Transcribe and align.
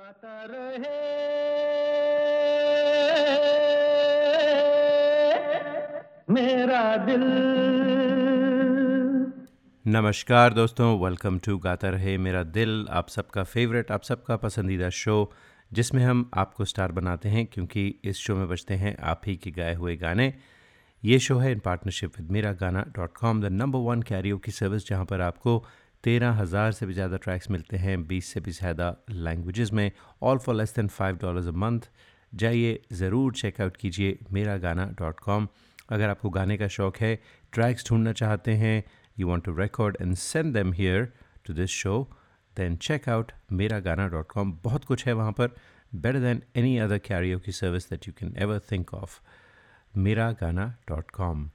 गाता 0.00 0.44
रहे। 0.50 0.98
मेरा 6.30 6.96
दिल। 6.96 7.24
नमस्कार 9.84 10.54
दोस्तों 10.54 10.88
वेलकम 11.00 11.38
टू 11.38 11.56
गाता 11.58 11.88
रहे 11.88 12.16
मेरा 12.18 12.42
दिल, 12.42 12.86
आप 12.90 13.08
सबका 13.08 13.44
फेवरेट 13.44 13.90
आप 13.90 14.02
सबका 14.02 14.36
पसंदीदा 14.36 14.88
शो 14.90 15.32
जिसमें 15.72 16.04
हम 16.04 16.30
आपको 16.34 16.64
स्टार 16.64 16.92
बनाते 16.92 17.28
हैं, 17.28 17.46
क्योंकि 17.46 17.94
इस 18.04 18.16
शो 18.16 18.36
में 18.36 18.48
बजते 18.48 18.74
हैं 18.74 18.96
आप 19.02 19.20
ही 19.26 19.36
के 19.36 19.50
गाए 19.50 19.74
हुए 19.74 19.96
गाने। 19.96 20.34
ये 21.04 21.18
शो 21.18 21.38
है 21.38 21.52
इन 21.52 21.58
partnership 21.58 22.18
with 22.18 22.30
Mera 22.30 22.52
Gaana 22.52 22.84
dot 22.96 23.16
com 23.16 23.40
the 23.42 23.52
number 23.52 23.78
one 23.78 24.02
karaoke 24.02 24.38
की 24.38 24.52
सर्विस 24.52 24.88
जहाँ 24.88 25.04
पर 25.04 25.20
आपको 25.20 25.64
तेरह 26.04 26.30
हज़ार 26.32 26.72
से 26.72 26.86
भी 26.86 26.92
ज़्यादा 26.94 27.16
ट्रैक्स 27.16 27.50
मिलते 27.50 27.76
हैं, 27.76 28.06
बीस 28.06 28.32
से 28.32 28.40
भी 28.40 28.50
ज़्यादा 28.52 28.94
लैंग्वेजेस 29.10 29.72
में 29.72 29.90
all 30.22 30.38
for 30.38 30.54
less 30.54 30.74
than 30.76 30.88
five 30.88 31.16
dollars 31.16 31.46
a 31.46 31.56
month 31.56 31.90
जाइए, 32.32 32.80
ज़रूर 32.92 33.32
चेकआउट 33.34 33.76
कीजिए 33.76 34.18
मेरा 34.32 34.56
गाना 34.58 34.86
डॉट 34.98 35.20
कॉम 35.20 35.48
अगर 35.90 36.08
आपको 36.08 36.30
गाने 36.30 36.56
का 36.58 36.68
शौक़ 36.68 36.98
है 37.00 37.14
ट्रैक्स 37.52 37.88
ढूंढना 37.88 38.12
चाहते 38.12 38.52
हैं 38.56 38.82
you 39.18 39.28
want 39.28 39.44
to 39.44 39.56
record 39.56 39.96
and 40.00 40.14
send 40.16 40.52
them 40.54 40.72
here 40.72 41.12
to 41.46 41.54
this 41.54 41.70
show 41.70 42.02
then 42.56 42.76
check 42.78 43.08
out 43.08 43.32
Mera 43.52 43.80
Gaana 43.80 44.08
dot 44.08 44.30
com 44.32 44.52
बहुत 44.64 44.84
कुछ 44.84 45.06
है 45.06 45.12
वहाँ 45.12 45.32
पर 45.32 45.54
better 45.94 46.20
than 46.20 46.42
any 46.56 46.76
other 46.78 46.98
karaoke 46.98 47.38
की 47.38 47.52
service 47.52 47.88
that 47.90 48.06
you 48.08 48.14
can 48.18 48.34
ever 48.38 48.60
think 48.70 48.94
of 48.94 49.20
Mera 49.96 50.30
Gaana 50.40 50.66
dot 50.88 51.10
com 51.10 51.50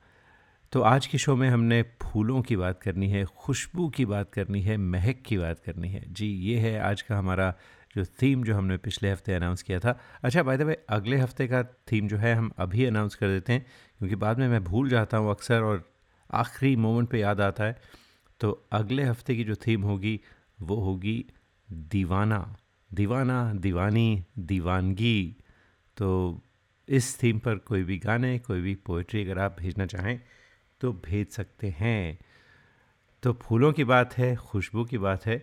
तो 0.76 0.82
आज 0.82 1.08
के 1.08 1.18
show 1.18 1.36
में 1.36 1.50
हमने 1.50 1.82
फूलों 1.82 2.42
की 2.42 2.56
बात 2.56 2.82
करनी 2.82 3.08
है, 3.10 3.26
खुशबू 3.26 3.90
की 3.90 4.06
बात 4.06 4.34
करनी 4.34 4.62
है, 4.62 4.78
महक 4.78 5.22
की 5.26 5.38
बात 5.38 5.60
करनी 5.60 5.90
है। 5.90 6.14
जी, 6.14 6.28
ये 6.28 6.58
है 6.60 6.80
आज 6.80 7.02
का 7.02 7.18
हमारा 7.18 7.54
जो 7.96 8.06
थीम 8.06 8.44
जो 8.44 8.56
हमने 8.56 8.78
पिछले 8.78 9.12
हफ़्ते 9.12 9.34
अनाउंस 9.34 9.64
किया 9.64 9.80
था। 9.80 10.00
अच्छा 10.24 10.44
बाय 10.44 10.58
द 10.58 10.62
वे 10.62 10.86
अगले 10.90 11.18
हफ़्ते 11.18 11.48
का 11.48 11.64
थीम 11.64 12.08
जो 12.08 12.18
है, 12.18 12.36
हम 12.36 12.52
अभी 12.58 12.86
अनाउंस 12.86 13.16
कर 13.16 13.28
देते 13.28 13.54
हैं, 13.54 13.66
क्योंकि 14.00 14.16
बाद 14.16 14.40
में 14.40 14.48
मैं 14.48 14.64
भूल 14.64 14.90
जाता 14.90 15.18
हूँ 15.18 15.32
अक्सर 15.32 15.62
और 15.62 15.92
आखिरी 16.34 16.76
मोमेंट 16.76 17.10
पे 17.10 17.20
याद 17.20 17.42
आता 17.42 17.64
है। 17.64 17.82
तो 18.40 18.68
अगले 18.72 19.04
हफ़्ते 19.04 19.36
की 19.36 19.44
जो 19.44 19.56
थीम 19.56 19.82
होगी, 19.82 20.20
वो 20.62 20.76
होगी 20.76 21.26
दीवाना। 21.72 22.58
दीवाना, 22.94 23.54
दीवानी, 23.54 24.24
दीवानगी। 24.40 25.36
तो 25.98 26.42
इस 26.88 27.24
थीम 27.24 27.40
पर 27.40 27.56
कोई 27.56 27.84
भी 27.84 27.98
गाने, 27.98 28.40
कोई 28.40 28.62
भी 28.62 28.76
पोइट्री 28.76 29.24
अगर 29.24 29.40
आप 29.40 29.56
भेजना 29.60 29.86
चाहें 29.86 30.20
तो 30.86 30.92
भेज 31.06 31.30
सकते 31.30 31.70
हैं। 31.70 32.18
तो 33.24 33.34
फूलों 33.34 33.72
की 33.74 33.84
बात 33.84 34.18
है, 34.18 34.36
खुशबू 34.36 34.84
की 34.86 34.98
बात 34.98 35.26
है 35.26 35.38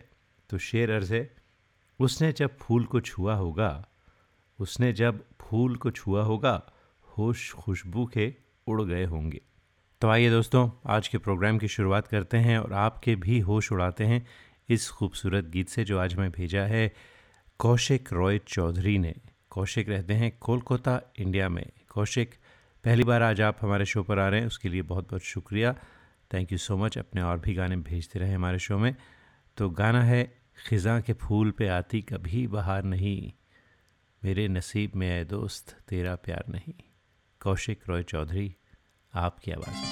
तो 0.51 0.59
शेर 0.59 0.91
अर्ज़ 0.91 1.15
है, 1.15 1.31
उसने 2.01 2.33
जब 2.33 2.57
फूल 2.59 2.85
को 2.85 3.01
छुआ 3.01 3.35
होगा, 3.35 3.71
उसने 4.59 4.93
जब 4.93 5.25
फूल 5.41 5.77
को 5.77 5.91
छुआ 5.91 6.23
होगा, 6.23 6.55
होश 7.09 7.53
खुशबू 7.53 8.05
के 8.07 8.35
उड़ 8.67 8.83
गए 8.83 9.05
होंगे। 9.05 9.41
तो 10.01 10.09
आइए 10.09 10.31
दोस्तों, 10.31 10.71
आज 10.87 11.09
के 11.09 11.19
प्रोग्राम 11.19 11.59
की 11.59 11.69
शुरुआत 11.69 12.07
करते 12.07 12.37
हैं 12.37 12.59
और 12.59 12.73
आपके 12.73 13.17
भी 13.17 13.39
होश 13.41 13.73
उड़ाते 13.73 14.05
हैं 14.05 14.27
इस 14.69 14.89
खूबसूरत 14.91 15.45
गीत 15.45 15.69
से 15.69 15.85
जो 15.85 15.99
आज 15.99 16.15
मैं 16.15 16.31
भेजा 16.31 16.63
है, 16.67 16.93
कौशिक 17.59 18.13
रॉय 18.13 18.39
चौधरी 18.39 18.99
ने। 18.99 19.15
कौशिक 19.51 19.89
रहते 19.89 20.15
हैं 20.15 20.33
कोलकाता, 20.41 21.01
इंडिया 21.19 21.49
में। 21.49 21.67
कौशिक 21.89 22.35
पहली 22.85 23.05
बार 23.05 23.23
आज 23.23 23.41
आप 23.41 23.57
हमारे 23.61 23.85
शो 23.85 24.03
पर 24.03 24.19
आ 24.19 24.29
रहे 24.29 24.41
हैं, 24.41 24.47
उसके 24.47 24.69
लिए 24.69 24.83
बहुत 24.83 25.09
बहुत 25.09 25.23
शुक्रिया। 25.23 25.73
थैंक 26.35 26.53
यू 26.53 26.59
सो 26.59 26.77
मच 26.77 26.99
अपने 26.99 27.23
और 27.23 27.39
भी 27.39 27.55
गाने 27.55 27.77
भेजते 27.77 28.19
रहे 28.19 28.33
हमारे 28.33 28.59
शो 28.59 28.79
में। 28.79 28.97
तो 29.57 29.71
गाना 29.71 30.03
है, 30.03 30.35
ख़ज़ा 30.69 31.01
के 31.01 31.13
फूल 31.13 31.51
पे 31.51 31.69
आती 31.69 32.01
कभी 32.01 32.47
बहार 32.47 32.83
नहीं। 32.85 33.33
मेरे 34.25 34.49
नसीब 34.49 34.93
में 34.97 35.11
आए 35.11 35.25
दोस्त, 35.25 35.77
तेरा 35.89 36.15
प्यार 36.15 36.45
नहीं। 36.49 36.75
कौशिक 37.41 37.81
रॉय 37.89 38.03
चौधरी, 38.03 38.55
आपकी 39.15 39.51
आवाज़। 39.51 39.87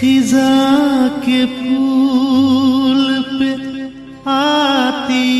खिजा 0.00 1.08
के 1.08 1.46
फूल 1.46 3.22
पे 3.22 3.52
आती 4.30 5.36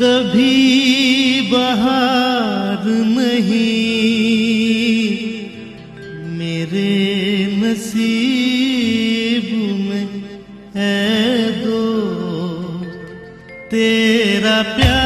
कभी 0.00 1.40
बहार 1.50 2.84
नहीं 2.86 3.56
मेरे 6.38 6.92
नसीब 7.62 9.48
में 9.88 10.06
है 10.76 11.02
दो 11.64 11.82
तेरा 13.72 14.56
प्यार 14.76 14.97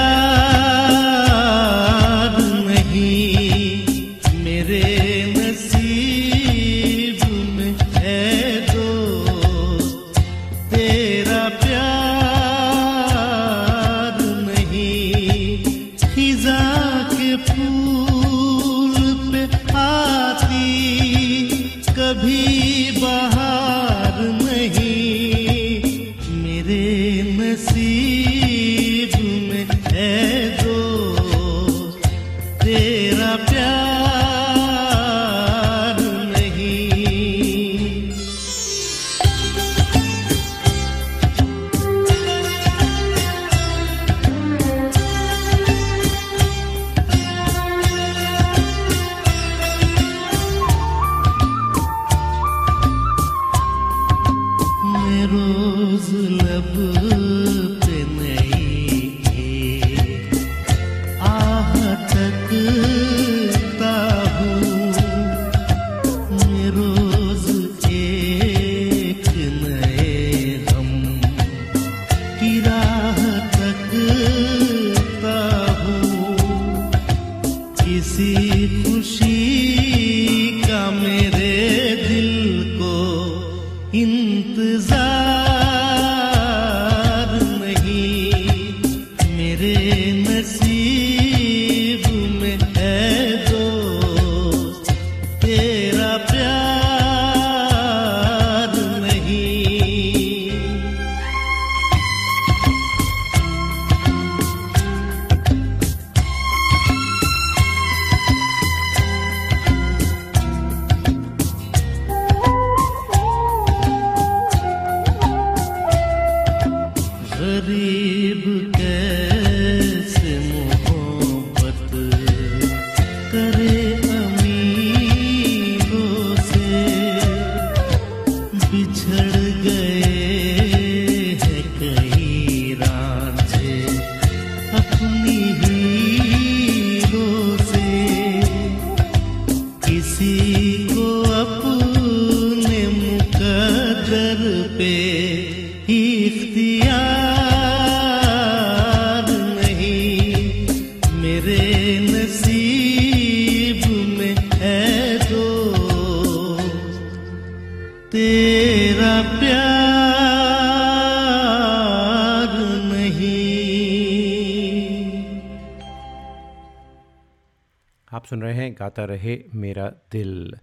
गाता 168.73 169.05
रहे 169.05 169.39
मेरा 169.55 169.87
दिल। 170.13 170.55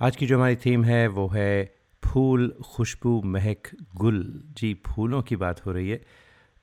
आज 0.00 0.16
की 0.16 0.26
जो 0.26 0.36
हमारी 0.36 0.56
थीम 0.56 0.84
है, 0.84 1.06
वो 1.08 1.26
है 1.28 1.74
फूल 2.02 2.48
खुशबू 2.66 3.20
महक 3.26 3.68
गुल। 3.96 4.22
जी, 4.56 4.74
फूलों 4.86 5.22
की 5.22 5.36
बात 5.36 5.64
हो 5.66 5.72
रही 5.72 5.88
है। 5.88 6.00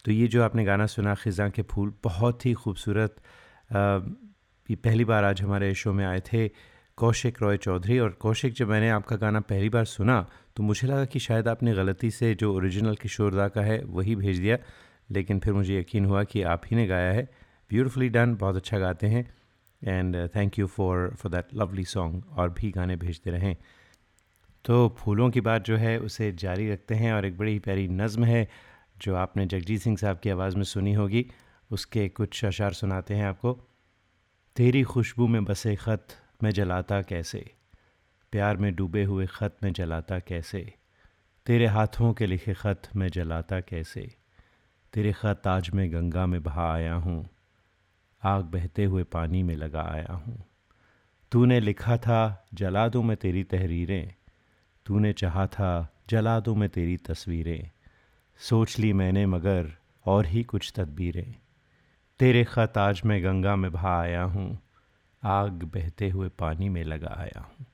तो 0.06 0.12
ये 0.12 0.28
जो 0.28 0.44
आपने 0.44 0.66
गाना 0.66 0.86
सुना, 0.88 1.16
ख़ज़ा 1.16 1.48
के 1.50 1.62
फूल, 1.64 1.94
बहुत 2.04 2.46
ही 2.46 2.54
खूबसूरत 2.56 3.16
ये 4.70 4.76
पहली 4.78 5.06
बार 5.06 5.24
आज 5.24 5.42
हमारे 5.42 5.74
शो 5.76 5.94
में 5.94 6.06
आए 6.06 6.20
थे 6.24 6.48
कौशिक 6.98 7.42
रॉय 7.42 7.58
चौधरी। 7.58 7.98
और 8.00 8.10
कौशिक, 8.22 8.54
जब 8.54 8.70
मैंने 8.70 8.90
आपका 8.90 9.16
गाना 9.16 9.40
पहली 9.42 9.70
बार 9.70 9.86
सुना 9.88 10.26
तो 10.56 10.64
मुझे 10.64 10.88
लगा 10.88 11.06
कि 11.06 11.20
शायद 11.20 11.48
आपने 11.48 11.74
गलती 11.74 12.10
से 12.12 12.34
जो 12.36 12.54
ओरिजिनल 12.56 12.96
किशोरदा 12.96 13.48
का 13.48 13.62
है, 13.62 13.82
वही 13.84 14.16
भेज 14.16 14.40
दिया। 14.40 14.58
लेकिन 15.12 15.40
फिर 15.40 15.54
मुझे 15.54 15.80
यकीन 15.80 16.06
हुआ 16.06 16.24
कि 16.24 16.42
आप 16.44 16.62
ही 16.66 16.76
ने 16.76 16.86
गाया 16.88 17.12
है। 17.12 17.24
ब्यूटिफुली 17.72 18.10
डन 18.10 18.36
बहुत 18.36 18.56
अच्छा 18.56 18.80
गाते 18.80 19.08
हैं। 19.08 19.24
And 19.84 20.30
thank 20.36 20.60
you 20.60 20.68
for 20.68 21.16
for 21.16 21.32
that 21.32 21.48
lovely 21.54 21.86
song 21.86 22.24
और 22.38 22.50
भी 22.50 22.72
गाने 22.72 22.96
भेजते 22.96 23.32
रहें। 23.32 23.56
तो 24.66 24.96
फूलों 25.00 25.30
की 25.30 25.42
बात 25.42 25.66
जो 25.66 25.78
है, 25.78 26.00
उसे 26.00 26.32
जारी 26.32 26.72
रखते 26.72 26.96
हैं 26.96 27.14
और 27.14 27.26
एक 27.26 27.38
बड़ी 27.38 27.52
ही 27.52 27.60
प्यारी 27.60 27.88
नज़म 27.88 28.24
है, 28.24 28.48
जो 28.98 29.16
आपने 29.16 29.46
जगजीत 29.46 29.82
सिंह 29.82 29.98
साहब 29.98 30.20
की 30.20 30.30
आवाज़ 30.30 30.56
में 30.56 30.64
सुनी 30.64 30.94
होगी। 30.94 31.26
उसके 31.72 32.10
कुछ 32.10 32.46
अशार 32.46 32.74
सुनाते 32.74 33.14
हैं 33.14 33.26
आपको। 33.26 33.54
तेरी 34.56 34.84
खुशबू 34.84 35.28
में 35.28 35.46
बसे 35.46 35.76
ख़त 35.76 36.08
मैं 36.44 36.52
जलाता 36.52 37.02
कैसे? 37.02 37.52
प्यार 38.32 38.58
में 38.58 38.76
डूबे 38.76 39.04
हुए 39.04 39.26
ख़त 39.26 39.58
में 39.64 39.74
जलाता 39.74 40.20
कैसे? 40.20 40.74
तेरे 41.46 41.66
हाथों 41.66 42.14
के 42.14 42.26
लिखे 42.26 42.54
ख़त 42.54 42.82
मैं 42.96 43.10
जलाता 43.10 43.60
कैसे? 43.60 44.16
तेरे 44.94 45.14
ख़त 45.14 45.48
आज 45.48 45.70
मैं 45.74 45.94
गंगा 45.94 46.26
में 46.26 46.44
बहा 46.44 46.74
आया 46.74 46.94
हूँ। 46.94 47.30
आग 48.24 48.46
बहते 48.46 48.86
हुए 48.86 49.04
पानी 49.04 49.44
में 49.44 49.56
लगा 49.56 49.82
आया 49.82 50.14
हूँ। 50.14 50.46
तूने 51.32 51.60
लिखा 51.60 51.98
था, 51.98 52.48
जला 52.54 52.88
दूँ 52.88 53.04
मैं 53.04 53.18
तेरी 53.18 53.44
तहरीरें। 53.44 54.14
तूने 54.86 55.14
चाहा 55.14 55.48
था, 55.48 56.02
जला 56.10 56.40
दूँ 56.40 56.56
मैं 56.56 56.70
तेरी 56.70 56.98
तस्वीरें। 56.98 57.72
सोच 58.38 58.80
ली 58.80 58.94
मैंने, 58.94 59.26
मगर 59.26 59.72
और 60.06 60.26
ही 60.26 60.44
कुछ 60.44 60.74
तदबीरें। 60.76 61.36
तेरे 62.20 62.44
ख़त 62.44 62.78
आज 62.78 63.02
मैं 63.06 63.24
गंगा 63.24 63.56
में 63.56 63.72
भा 63.72 64.02
आया 64.02 64.24
हूँ। 64.24 64.60
आग 65.24 65.52
बहते 65.52 66.10
हुए 66.10 66.30
पानी 66.30 66.70
में 66.70 66.84
लगा 66.84 67.16
आया 67.18 67.40
हूँ। 67.40 67.66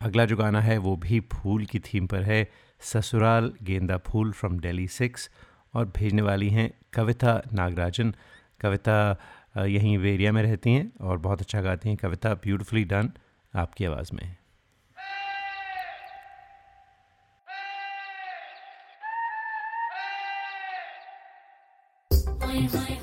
अगला 0.00 0.24
जो 0.24 0.36
गाना 0.36 0.60
है, 0.60 0.78
वो 0.78 0.96
भी 0.96 1.20
फूल 1.20 1.64
की 1.64 1.78
थीम 1.78 2.06
पर 2.06 2.22
है। 2.22 2.50
ससुराल 2.80 3.52
गेंदा 3.62 3.96
फूल 3.96 4.32
फ्रॉम 4.32 4.58
डेली 4.58 4.88
सिक्स 4.88 5.30
और 5.74 5.92
भेजने 5.96 6.22
वाली 6.22 6.50
हैं 6.50 6.72
कविता 6.92 7.42
नागराजन। 7.52 8.14
कविता 8.60 8.96
यहीं 9.58 9.96
वेरिया 9.98 10.32
में 10.32 10.42
रहती 10.42 10.72
हैं 10.72 10.90
और 11.00 11.18
बहुत 11.18 11.40
अच्छा 11.40 11.60
गाती 11.60 11.88
हैं 11.88 11.98
कविता 11.98 12.34
ब्यूटिफुली 12.34 12.84
डन 12.84 13.12
आपकी 13.54 13.84
आवाज़ 13.84 14.10
में 14.14 14.36
छेड़ 22.56 22.95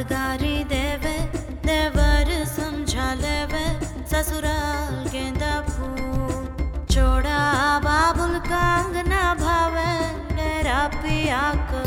सास 0.00 0.08
गारी 0.12 0.64
देवे 0.64 1.16
देवर 1.64 2.28
समझा 2.48 3.08
लेवे, 3.14 3.64
ससुराल 4.08 4.94
गेंदा 5.12 5.52
फूल। 5.68 6.86
छोड़ा 6.90 7.40
बाबुल 7.84 8.38
कांग 8.48 8.96
ना 9.08 9.22
भावे, 9.34 9.92
मेरा 10.34 10.80
पिया 10.96 11.42
को। 11.70 11.82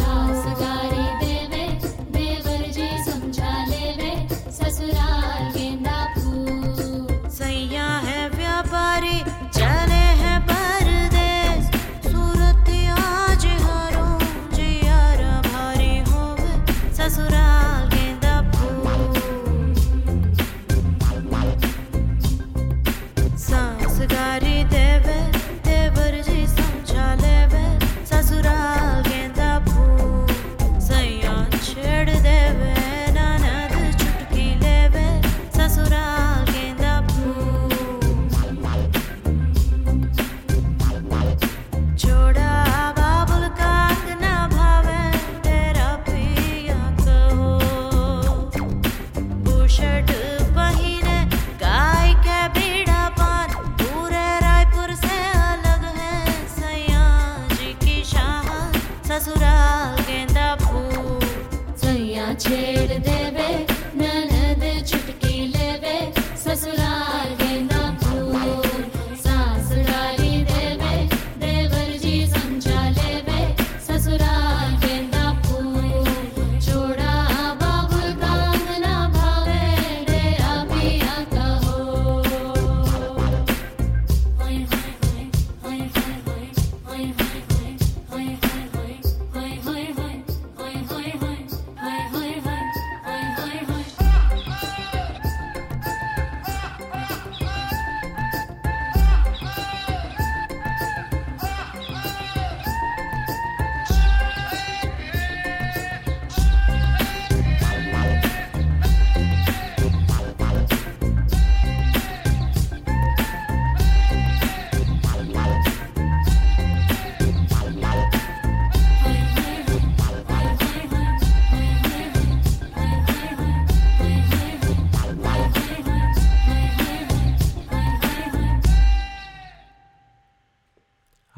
गारी 0.61 1.12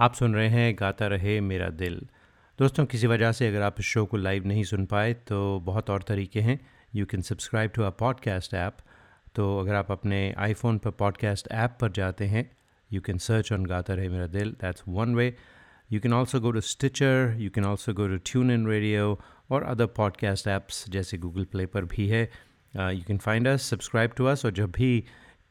आप 0.06 0.14
सुन 0.14 0.36
रहे 0.36 0.48
हैं 0.48 0.76
गाता 0.80 1.08
रहे 1.08 1.40
मेरा 1.42 1.68
दिल। 1.68 1.96
दोस्तों 2.60 2.86
किसी 2.86 3.08
वजह 3.08 3.32
से 3.32 3.48
अगर 3.48 3.62
आप 3.62 3.76
इस 3.80 3.86
शो 3.86 4.06
को 4.06 4.18
लाइव 4.18 4.46
नहीं 4.48 4.64
सुन 4.64 4.86
पाए 4.86 5.14
तो 5.14 5.60
बहुत 5.60 5.90
और 5.90 6.02
तरीके 6.02 6.42
हैं। 6.42 6.60
You 6.96 7.06
can 7.06 7.22
subscribe 7.22 7.72
to 7.76 7.84
a 7.84 7.90
podcast 7.90 8.54
app 8.54 8.78
तो 9.36 9.60
अगर 9.60 9.76
आप 9.76 9.92
अपने 9.92 10.20
आईफोन 10.38 10.78
पर 10.78 10.92
पॉडकास्ट 10.92 11.48
ऐप 11.52 11.78
पर 11.82 11.92
जाते 11.92 12.26
हैं 12.26 12.46
यू 12.94 13.02
कैन 13.02 13.18
सर्च 13.18 13.52
ऑन 13.54 13.66
गाता 13.66 13.94
रहे 13.94 14.10
मेरा 14.10 14.28
दिल। 14.28 14.52
That's 14.62 14.84
one 14.88 15.16
way 15.16 15.36
You 15.94 16.00
can 16.04 16.14
also 16.14 16.40
go 16.44 16.52
to 16.54 16.62
Stitcher, 16.68 17.18
you 17.40 17.50
can 17.58 17.66
also 17.70 17.94
go 17.98 18.08
tune 18.26 18.52
in 18.52 18.68
radio 18.68 19.20
और 19.52 19.64
अदर 19.64 19.86
पॉडकास्ट 19.86 20.48
ऐप्स 20.48 20.90
जैसे 20.90 21.18
गूगल 21.18 21.46
प्ले 21.46 21.66
पर 21.66 21.86
भी 21.86 22.08
है। 22.10 22.22
You 22.76 23.02
can 23.08 23.18
find 23.18 23.48
us 23.48 23.70
subscribe 23.70 24.12
to 24.18 24.26
us 24.26 24.46
और 24.46 24.52
जब 24.52 24.72
भी 24.72 25.04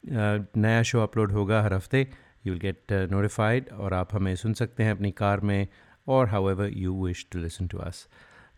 uh, 0.05 0.45
नया 0.57 0.83
शो 0.83 1.01
अपलोड 1.01 1.31
होगा 1.31 1.61
हर 1.63 1.73
हफ़्ते 1.73 2.07
यू 2.45 2.53
विल 2.53 2.61
गेट 2.61 2.93
नोटिफाइड 3.11 3.69
और 3.73 3.93
आप 3.93 4.13
हमें 4.15 4.35
सुन 4.35 4.53
सकते 4.53 4.83
हैं 4.83 4.91
अपनी 4.91 5.11
कार 5.11 5.39
में 5.41 5.67
और 6.07 6.27
however 6.49 6.69
you 6.77 7.05
wish 7.05 7.25
to 7.31 7.39
listen 7.39 7.67
to 7.67 7.77
us 7.77 8.07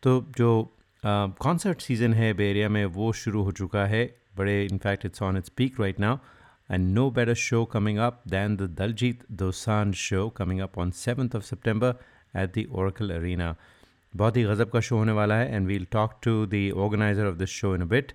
तो 0.03 0.19
जो 0.37 0.49
कॉन्सर्ट 1.03 1.81
सीज़न 1.81 2.13
है 2.13 2.33
बे 2.33 2.49
एरिया 2.49 2.69
में, 2.69 2.85
वो 2.85 3.11
शुरू 3.13 3.43
हो 3.43 3.51
चुका 3.51 3.85
है। 3.85 4.05
बड़े 4.37 4.63
in fact 4.65 5.05
it's 5.05 5.21
on 5.21 5.37
its 5.37 5.49
peak 5.57 5.79
right 5.81 5.99
now 5.99 6.17
and 6.69 6.93
no 6.95 7.03
better 7.09 7.33
show 7.35 7.59
coming 7.65 7.99
up 8.05 8.15
than 8.31 8.55
the 8.57 8.65
Daljit 8.77 9.19
Dosanjh 9.41 9.99
show 10.05 10.23
coming 10.29 10.61
up 10.61 10.77
on 10.77 10.89
7th 10.91 11.35
of 11.35 11.45
September 11.49 11.91
at 12.33 12.57
the 12.57 12.65
Oracle 12.81 13.13
Arena. 13.17 13.53
बहुत 14.15 14.37
ही 14.37 14.43
गज़ब 14.43 14.69
का 14.69 14.79
शो 14.79 14.97
होने 14.97 15.11
वाला 15.11 15.35
है 15.35 15.55
and 15.55 15.67
we'll 15.67 15.85
talk 15.91 16.19
to 16.23 16.45
the 16.45 16.71
organiser 16.85 17.25
of 17.25 17.35
this 17.35 17.49
show 17.49 17.73
in 17.75 17.81
a 17.81 17.85
bit 17.93 18.11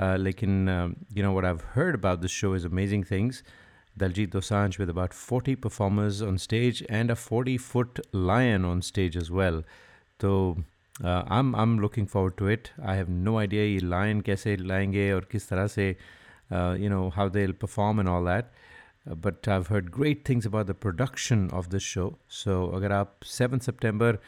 लेकिन 0.00 0.68
you 1.16 1.24
know 1.24 1.32
what 1.32 1.44
I 1.44 1.50
have 1.50 1.60
heard 1.74 1.96
about 1.96 2.18
this 2.18 2.30
show 2.30 2.54
is 2.56 2.66
amazing 2.66 3.04
things 3.10 3.42
Daljit 3.97 4.31
Dosanjh 4.31 4.79
with 4.79 4.89
about 4.89 5.13
40 5.13 5.55
performers 5.55 6.21
on 6.21 6.37
stage 6.37 6.83
and 6.89 7.11
a 7.11 7.15
40 7.15 7.57
foot 7.57 7.99
lion 8.11 8.65
on 8.65 8.81
stage 8.81 9.15
as 9.15 9.29
well. 9.29 9.63
So 10.19 10.63
uh, 11.03 11.23
I'm 11.27 11.53
I'm 11.55 11.79
looking 11.79 12.07
forward 12.07 12.37
to 12.37 12.47
it. 12.47 12.71
I 12.81 12.95
have 12.95 13.09
no 13.09 13.37
idea 13.39 13.63
ये 13.65 13.81
lion 13.81 14.21
कैसे 14.23 14.55
लाएंगे 14.57 15.11
और 15.13 15.27
किस 15.31 15.49
तरह 15.49 15.67
से 15.67 15.95
uh, 16.51 16.75
you 16.79 16.89
know 16.89 17.09
how 17.09 17.27
they'll 17.29 17.57
perform 17.65 17.99
and 17.99 18.09
all 18.09 18.23
that. 18.23 18.51
Uh, 19.09 19.15
but 19.15 19.47
I've 19.47 19.67
heard 19.67 19.91
great 19.91 20.23
things 20.23 20.45
about 20.45 20.67
the 20.67 20.73
production 20.73 21.49
of 21.51 21.69
this 21.69 21.83
show. 21.83 22.17
So 22.27 22.71
अगर 22.75 22.91
आप 22.91 23.19
7 23.25 23.61
September 23.61 24.19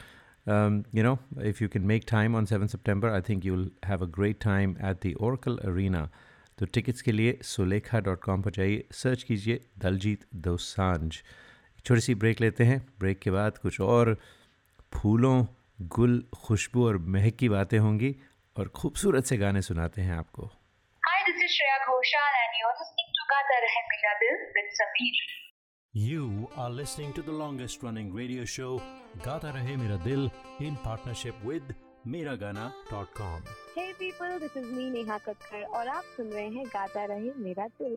um, 0.48 0.84
you 0.92 1.04
know 1.04 1.18
if 1.54 1.62
you 1.62 1.70
can 1.70 1.88
make 1.88 2.06
time 2.06 2.36
on 2.36 2.46
7 2.46 2.68
September 2.68 3.14
I 3.14 3.22
think 3.22 3.46
you'll 3.46 3.70
have 3.84 4.02
a 4.02 4.08
great 4.20 4.40
time 4.40 4.78
at 4.82 5.02
the 5.02 5.16
Oracle 5.16 5.60
Arena. 5.64 6.10
तो 6.61 6.67
tickets 6.77 7.03
के 7.03 7.13
लिए 7.13 7.39
Sulekha 7.51 7.99
dot 8.07 8.21
com 8.25 8.43
पर 8.43 8.51
जाइए 8.57 8.83
search 8.95 9.23
कीजिए 9.29 9.61
दलजीत 9.85 10.27
दोसांझ 10.47 11.13
छोटी 11.87 12.01
सी 12.01 12.15
break 12.25 12.41
लेते 12.41 12.65
हैं 12.71 12.79
ब्रेक 13.01 13.19
के 13.21 13.31
बाद 13.31 13.59
कुछ 13.59 13.81
और 13.81 14.17
फूलों 14.95 15.37
गुल 15.97 16.23
खुशबू 16.47 16.87
और 16.87 16.99
महक 17.15 17.37
की 17.43 17.49
बातें 17.49 17.79
होंगी 17.79 18.15
और 18.57 18.69
खूबसूरत 18.81 19.25
से 19.33 19.37
गाने 19.45 19.63
सुनाते 19.69 20.03
हैं 20.03 20.17
आपको 20.17 20.51
Hi, 21.03 21.17
this 21.29 21.41
is 21.45 21.55
Shreya 21.55 21.79
Ghoshal 21.87 22.37
and 22.43 22.59
you're 22.61 22.75
listening 22.83 23.09
to 23.17 23.25
Gata 23.33 23.57
Rahe 23.65 23.81
Mera 23.93 24.13
Dil 24.23 24.37
with 24.59 24.77
Sameer. 24.81 25.23
You 25.95 26.27
are 26.57 26.71
listening 26.73 27.15
to 27.15 27.27
the 27.31 27.39
longest 27.39 27.83
running 27.83 28.13
radio 28.21 28.45
show 28.57 28.71
Gata 29.25 29.55
Rahe 29.57 29.73
Mera 29.79 29.99
Dil 30.05 30.31
in 30.61 30.77
partnership 30.85 31.51
with 31.53 31.75
Miragana.com. 32.07 33.43
Hey 33.71 33.93
people 33.93 34.39
this 34.39 34.57
is 34.57 34.67
me 34.67 34.91
Neha 34.91 35.19
Kakkar 35.19 35.63
और 35.63 35.89
आप 35.89 36.05
सुन 36.05 36.27
रहे 36.27 36.49
हैं 36.49 36.67
गाता 36.67 37.05
रहे 37.05 37.33
मेरा 37.37 37.67
दिल। 37.67 37.97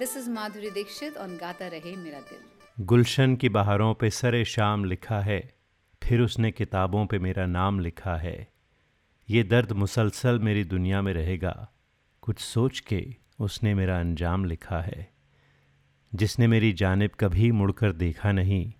है 0.00 0.16
is 0.16 0.30
Madhuri 0.30 0.70
Dixit 0.70 1.14
on 1.14 1.28
Gata 1.28 1.68
Rahe 1.68 1.94
Mera 1.94 2.28
Dil. 2.28 2.44
गुलशन 2.80 3.36
की 3.36 3.48
बहारों 3.48 3.94
पे 3.94 4.10
सरे 4.10 4.44
शाम 4.44 4.84
लिखा 4.84 5.20
है, 5.20 5.54
फिर 6.02 6.20
उसने 6.20 6.50
किताबों 6.50 7.06
पे 7.06 7.18
मेरा 7.18 7.46
नाम 7.46 7.80
लिखा 7.80 8.16
है। 8.16 8.48
ये 9.30 9.42
दर्द 9.42 9.72
मुसलसल 9.72 10.38
मेरी 10.38 10.64
दुनिया 10.64 11.02
में 11.02 11.12
रहेगा, 11.12 11.68
कुछ 12.22 12.38
सोच 12.38 12.80
के 12.80 13.14
उसने 13.38 13.74
मेरा 13.74 14.00
अंजाम 14.00 14.44
लिखा 14.44 14.80
है। 14.80 15.12
जिसने 16.14 16.46
मेरी 16.46 16.72
जानब 16.72 17.10
कभी 17.20 17.52
मुड़कर 17.52 17.92
देखा 17.92 18.32
नहीं, 18.32 18.72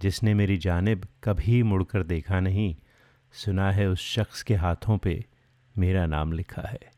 जिसने 0.00 0.34
मेरी 0.34 0.56
जानब 0.56 1.06
कभी 1.24 1.62
मुड़कर 1.62 2.02
देखा 2.02 2.40
नहीं, 2.40 2.76
सुना 3.32 3.72
है 3.72 3.88
उस 3.88 4.00
शख्स 4.00 4.42
के 4.42 4.54
हाथों 4.54 4.98
पे 4.98 5.24
मेरा 5.78 6.06
नाम 6.06 6.32
लिखा 6.32 6.62
है। 6.62 6.97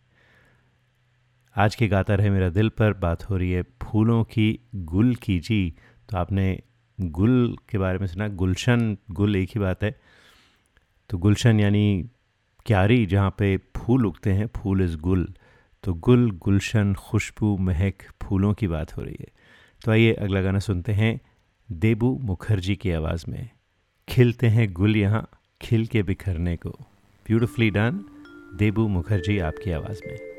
आज 1.61 1.75
के 1.75 1.89
गाता 1.89 2.15
रहे 2.15 2.31
मेरा 2.31 2.49
दिल 2.49 2.69
पर, 2.69 2.93
बात 2.93 3.31
हो 3.31 3.37
रही 3.37 3.51
है 3.51 3.63
फूलों 3.63 4.25
की, 4.25 4.61
गुल 4.75 5.15
की। 5.15 5.39
जी 5.39 5.75
तो 6.11 6.17
आपने 6.17 6.61
गुल 7.01 7.57
के 7.69 7.79
बारे 7.79 7.99
में 7.99 8.07
सुना, 8.07 8.29
गुलशन, 8.29 8.99
गुल 9.11 9.37
एक 9.37 9.49
ही 9.49 9.61
बात 9.61 9.85
है। 9.85 10.01
तो 11.11 11.19
गुलशन 11.19 11.61
यानी 11.61 12.09
क्यारी, 12.67 13.07
जहाँ 13.07 13.35
पे 13.39 13.57
फूल 13.57 14.07
उगते 14.07 14.33
हैं, 14.33 14.47
फूल 14.57 14.83
इज़ 14.83 14.97
गुल। 14.97 15.35
तो 15.83 15.95
गुल, 15.95 16.31
गुलशन, 16.31 16.95
खुशबू, 16.95 17.57
महक, 17.57 17.95
फूलों 18.23 18.55
की 18.55 18.67
बात 18.67 18.97
हो 18.97 19.03
रही 19.03 19.17
है। 19.21 19.29
तो 19.85 19.91
आइए 19.91 20.13
अगला 20.13 20.43
गाना 20.43 20.59
सुनते 20.59 20.93
हैं, 20.93 21.21
देबू 21.73 22.19
मुखर्जी 22.23 22.77
की 22.77 22.91
आवाज़ 22.91 23.25
में। 23.29 23.49
खिलते 24.09 24.47
हैं 24.47 24.73
गुल 24.73 24.97
यहाँ, 24.97 25.29
खिल 25.63 25.87
के 25.87 26.03
बिखरने 26.03 26.57
को। 26.57 26.71
ब्यूटिफुली 27.27 27.71
डन, 27.71 28.01
देबू 28.55 28.89
मुखर्जी 28.89 29.39
आपकी 29.39 29.71
आवाज़ 29.71 30.01
में। 30.07 30.30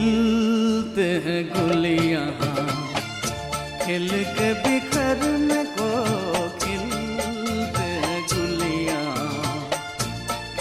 खिलते 0.00 1.02
हैं 1.02 1.40
गुलियाँ। 1.48 2.26
खिल 3.86 4.08
के 4.08 4.52
बिखरने 4.54 5.64
को 5.64 5.88
खिलते 6.58 7.82
हैं 7.82 8.22
गुलियाँ। 8.32 9.04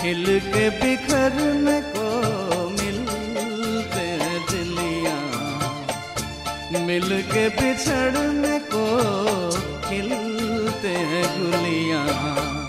खिल 0.01 0.39
के 0.39 0.69
बिखरने 0.69 1.81
को 1.81 2.05
मिलते 2.69 4.05
हैं 4.23 4.45
दिलियाँ। 4.51 5.21
मिल 6.85 7.21
के 7.21 7.49
बिछड़ने 7.49 8.59
को 8.59 8.83
खिलते 9.89 10.87
हैं 10.87 11.27
गुलियाँ। 11.39 12.07
कल 12.07 12.68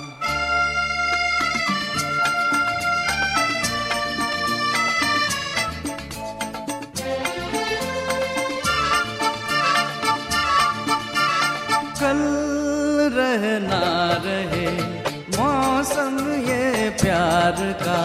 प्यार 17.50 17.72
का 17.82 18.00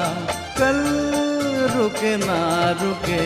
कल 0.58 0.78
रुके 1.72 2.16
ना 2.18 2.38
रुके, 2.82 3.26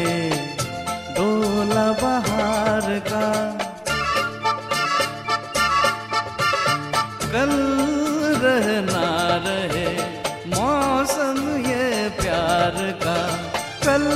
डोला 1.15 1.85
बहार 2.01 2.87
का। 3.07 3.27
कल 7.31 7.53
रहे 8.43 8.79
ना 8.81 9.05
रहे 9.45 9.87
मौसम 10.55 11.39
ये 11.67 11.87
प्यार 12.19 12.75
का, 13.05 13.17
कल 13.85 14.07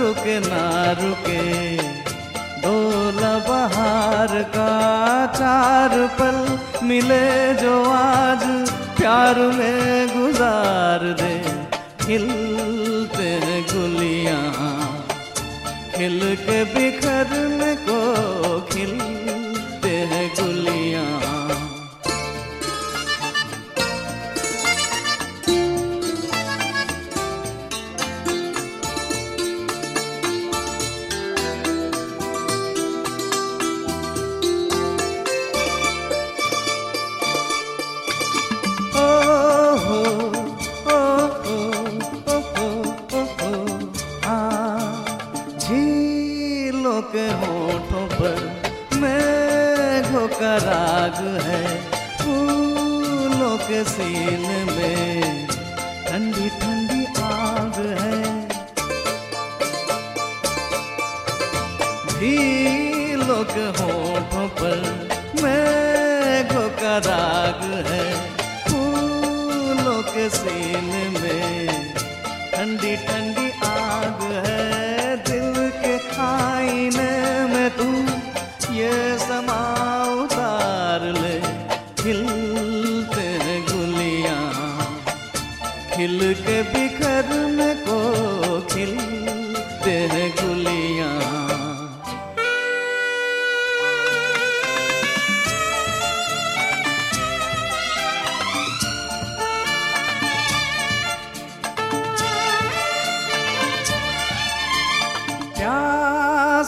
रुके 0.00 0.38
ना 0.48 0.66
रुके, 1.00 1.42
डोला 2.62 3.34
बहार 3.48 4.42
का। 4.56 4.70
चार 5.38 5.96
पल 6.18 6.36
मिले 6.86 7.26
जो 7.54 7.82
आज 7.92 8.42
प्यार 8.96 9.38
में 9.54 10.06
गुजार 10.34 11.02
दे 11.18 11.34
खिलते 12.02 13.26
हैं 13.42 13.60
गुलियाँ 13.70 14.42
खिल 15.94 16.18
के 16.42 16.58
बिखरने 16.74 17.74
को 17.86 17.98
खिलते 18.70 19.13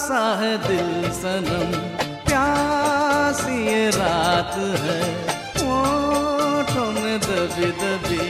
प्यासा 0.07 0.27
है 0.39 0.51
दिल 0.63 0.91
सनम, 1.13 1.71
प्यासी 2.27 3.55
ये 3.67 3.89
रात 3.91 4.53
है। 4.83 4.99
होठों 5.59 6.87
में 6.93 7.19
दबी 7.21 7.71
दबी 7.81 8.29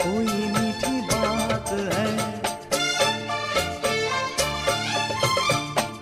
कोई 0.00 0.38
मीठी 0.54 0.94
बात 1.10 1.72
है। 1.90 2.06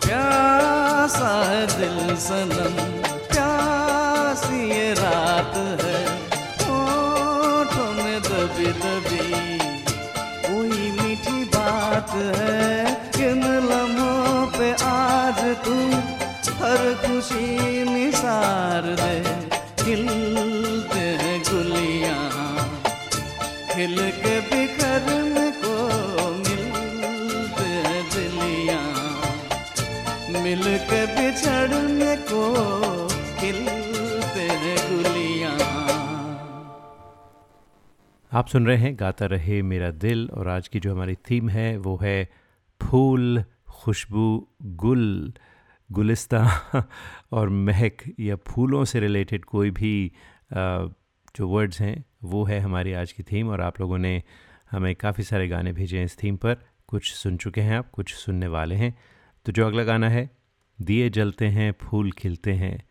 प्यासा 0.06 1.34
है 1.50 1.66
दिल 1.76 2.16
सनम 2.28 2.81
आप 38.32 38.46
सुन 38.46 38.66
रहे 38.66 38.76
हैं 38.76 38.96
गाता 39.00 39.26
रहे 39.26 39.62
मेरा 39.62 39.90
दिल 39.90 40.30
और 40.34 40.48
आज 40.48 40.68
की 40.68 40.80
जो 40.80 40.92
हमारी 40.92 41.14
थीम 41.14 41.48
है, 41.48 41.76
वो 41.76 41.98
है 42.02 42.28
फूल, 42.82 43.44
खुशबू, 43.70 44.48
गुल, 44.62 45.32
गुलिस्ता 45.92 46.62
और 47.32 47.48
महक 47.48 47.96
या 48.20 48.36
फूलों 48.36 48.84
से 48.84 49.00
रिलेटेड 49.00 49.44
कोई 49.44 49.70
भी 49.70 50.12
जो 51.36 51.48
वर्ड्स 51.48 51.80
हैं, 51.80 52.04
वो 52.24 52.44
है 52.44 52.60
हमारी 52.60 52.92
आज 52.92 53.12
की 53.12 53.22
थीम 53.22 53.48
और 53.48 53.60
आप 53.60 53.80
लोगों 53.80 53.98
ने 53.98 54.22
हमें 54.70 54.96
काफ़ी 54.96 55.24
सारे 55.24 55.48
गाने 55.48 55.72
भेजे 55.72 55.98
हैं 55.98 56.04
इस 56.04 56.22
थीम 56.22 56.36
पर। 56.36 56.56
कुछ 56.88 57.12
सुन 57.12 57.36
चुके 57.36 57.60
हैं 57.60 57.78
आप, 57.78 57.90
कुछ 57.90 58.14
सुनने 58.14 58.46
वाले 58.46 58.74
हैं। 58.74 58.98
तो 59.44 59.52
जो 59.52 59.66
अगला 59.66 59.82
गाना 59.82 60.08
है, 60.08 60.30
दिए 60.80 61.10
जलते 61.10 61.46
हैं, 61.46 61.74
फूल 61.82 62.12
खिलते 62.12 62.52
हैं, 62.52 62.82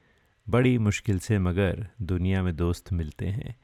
बड़ी 0.49 0.77
मुश्किल 0.77 1.19
से 1.19 1.39
मगर 1.39 1.87
दुनिया 2.01 2.43
में 2.43 2.55
दोस्त 2.55 2.93
मिलते 2.93 3.25
हैं। 3.25 3.60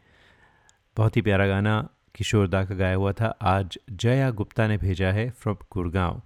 बहुत 0.98 1.18
ही 1.18 1.22
प्यारा 1.22 1.46
गाना 1.48 1.74
किशोर 2.16 2.48
दा 2.48 2.64
का 2.66 2.76
गाया 2.76 2.96
हुआ 2.96 3.12
था। 3.14 3.28
आज 3.42 3.78
जया 3.92 4.30
गुप्ता 4.32 4.68
ने 4.68 4.78
भेजा 4.78 5.12
है 5.12 5.30
फ्रॉम 5.30 5.58
गुड़गांव। 5.74 6.22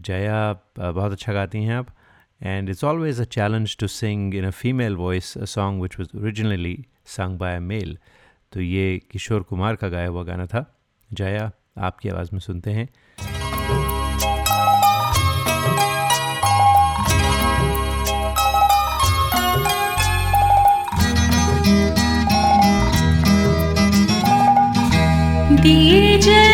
जया 0.00 0.36
बहुत 0.78 1.12
अच्छा 1.12 1.32
गाती 1.32 1.62
हैं 1.64 1.74
आप। 1.74 1.88
And 2.42 2.68
it's 2.68 2.84
always 2.84 3.20
a 3.20 3.24
challenge 3.24 3.76
to 3.76 3.86
sing 3.86 4.34
in 4.34 4.44
a 4.44 4.50
female 4.50 4.96
voice 4.96 5.36
a 5.38 5.44
song 5.44 5.82
which 5.82 5.98
was 5.98 6.16
originally 6.18 6.76
sung 7.06 7.38
by 7.38 7.56
a 7.56 7.60
male 7.60 7.98
तो 8.52 8.60
ये 8.60 9.00
किशोर 9.10 9.42
कुमार 9.42 9.76
का 9.76 9.88
गाया 9.88 10.08
हुआ 10.08 10.22
गाना 10.22 10.46
था। 10.46 10.64
जया, 11.10 11.50
आपकी 11.78 12.08
आवाज़ 12.08 12.30
में 12.32 12.40
सुनते 12.40 12.70
हैं। 12.70 12.88
दिए 26.24 26.53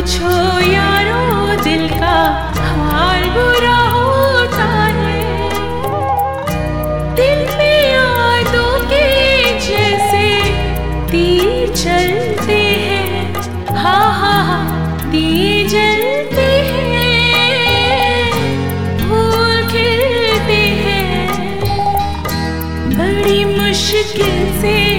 पूछो 0.00 0.60
यारो 0.60 1.62
दिल 1.62 1.88
का, 1.88 2.18
हाल 2.66 3.24
बुरा 3.30 3.76
होता 3.94 4.68
है। 4.96 5.48
दिल 7.14 7.40
में 7.58 7.92
यादों 7.92 8.72
के 8.88 9.04
जैसे 9.66 10.24
तीर 11.10 11.74
चलते 11.74 12.58
हैं। 12.86 13.34
हाँ 13.76 14.12
हाँ 14.14 14.44
हाँ 14.44 15.10
दिए 15.10 15.64
जलते 15.68 16.48
हैं। 16.70 16.88
खिलते 19.68 20.62
हैं। 20.80 21.28
बड़ी 22.96 23.44
मुश्किल 23.44 24.60
से 24.60 24.89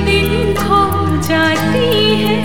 दिन 0.00 0.54
खो 0.54 0.80
जाती 1.28 1.88
है। 2.22 2.36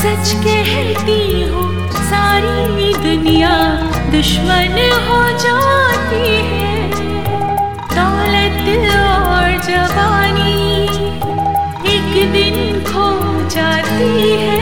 सच 0.00 0.32
कहती 0.44 1.20
हूँ, 1.42 1.66
सारी 2.10 2.92
दुनिया 3.04 3.52
दुश्मन 4.12 4.76
हो 5.06 5.20
जाती 5.44 6.28
है। 6.50 6.74
दौलत 7.96 8.66
और 8.86 9.50
जवानी 9.66 10.56
एक 11.94 12.12
दिन 12.32 12.80
खो 12.84 13.08
जाती 13.48 14.10
है। 14.40 14.60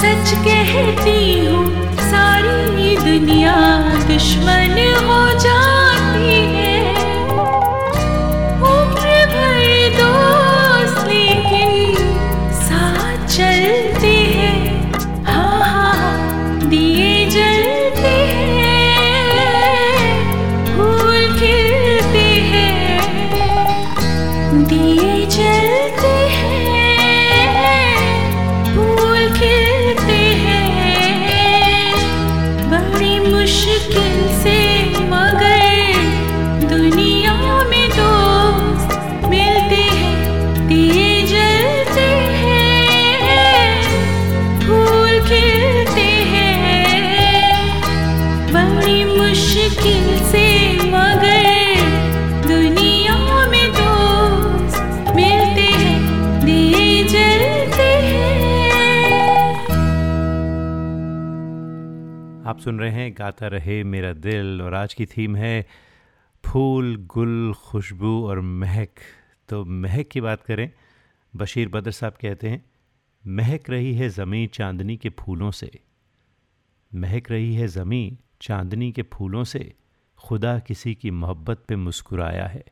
सच 0.00 0.34
कहती 0.46 1.20
हूँ, 1.46 1.64
सारी 2.10 2.96
दुनिया 2.96 3.56
दुश्मन 4.08 4.76
हो 5.06 5.22
जाती 5.38 5.81
सुन 62.64 62.78
रहे 62.78 62.90
हैं, 62.90 63.14
गाता 63.18 63.46
रहे 63.46 63.84
मेरा 63.84 64.12
दिल 64.12 64.62
और 64.62 64.74
आज 64.74 64.94
की 64.94 65.06
थीम 65.06 65.36
है 65.36 65.66
फूल, 66.44 66.96
गुल, 66.96 67.54
खुशबू 67.54 68.26
और 68.26 68.40
महक। 68.40 68.90
तो 69.48 69.64
महक 69.64 70.08
की 70.08 70.20
बात 70.20 70.42
करें, 70.42 70.70
बशीर 71.36 71.68
बद्र 71.68 71.90
साहब 71.90 72.12
कहते 72.12 72.48
हैं, 72.48 72.64
महक 73.26 73.70
रही 73.70 73.94
है 73.94 74.08
ज़मीं 74.08 74.48
चांदनी 74.48 74.96
के 74.96 75.08
फूलों 75.08 75.50
से। 75.50 75.80
महक 76.94 77.30
रही 77.30 77.54
है 77.54 77.66
ज़मीं 77.68 78.16
चांदनी 78.40 78.92
के 78.92 79.02
फूलों 79.02 79.44
से, 79.44 79.74
खुदा 80.18 80.58
किसी 80.58 80.94
की 80.94 81.10
मोहब्बत 81.10 81.64
पे 81.68 81.76
मुस्कुराया 81.76 82.46
है। 82.46 82.64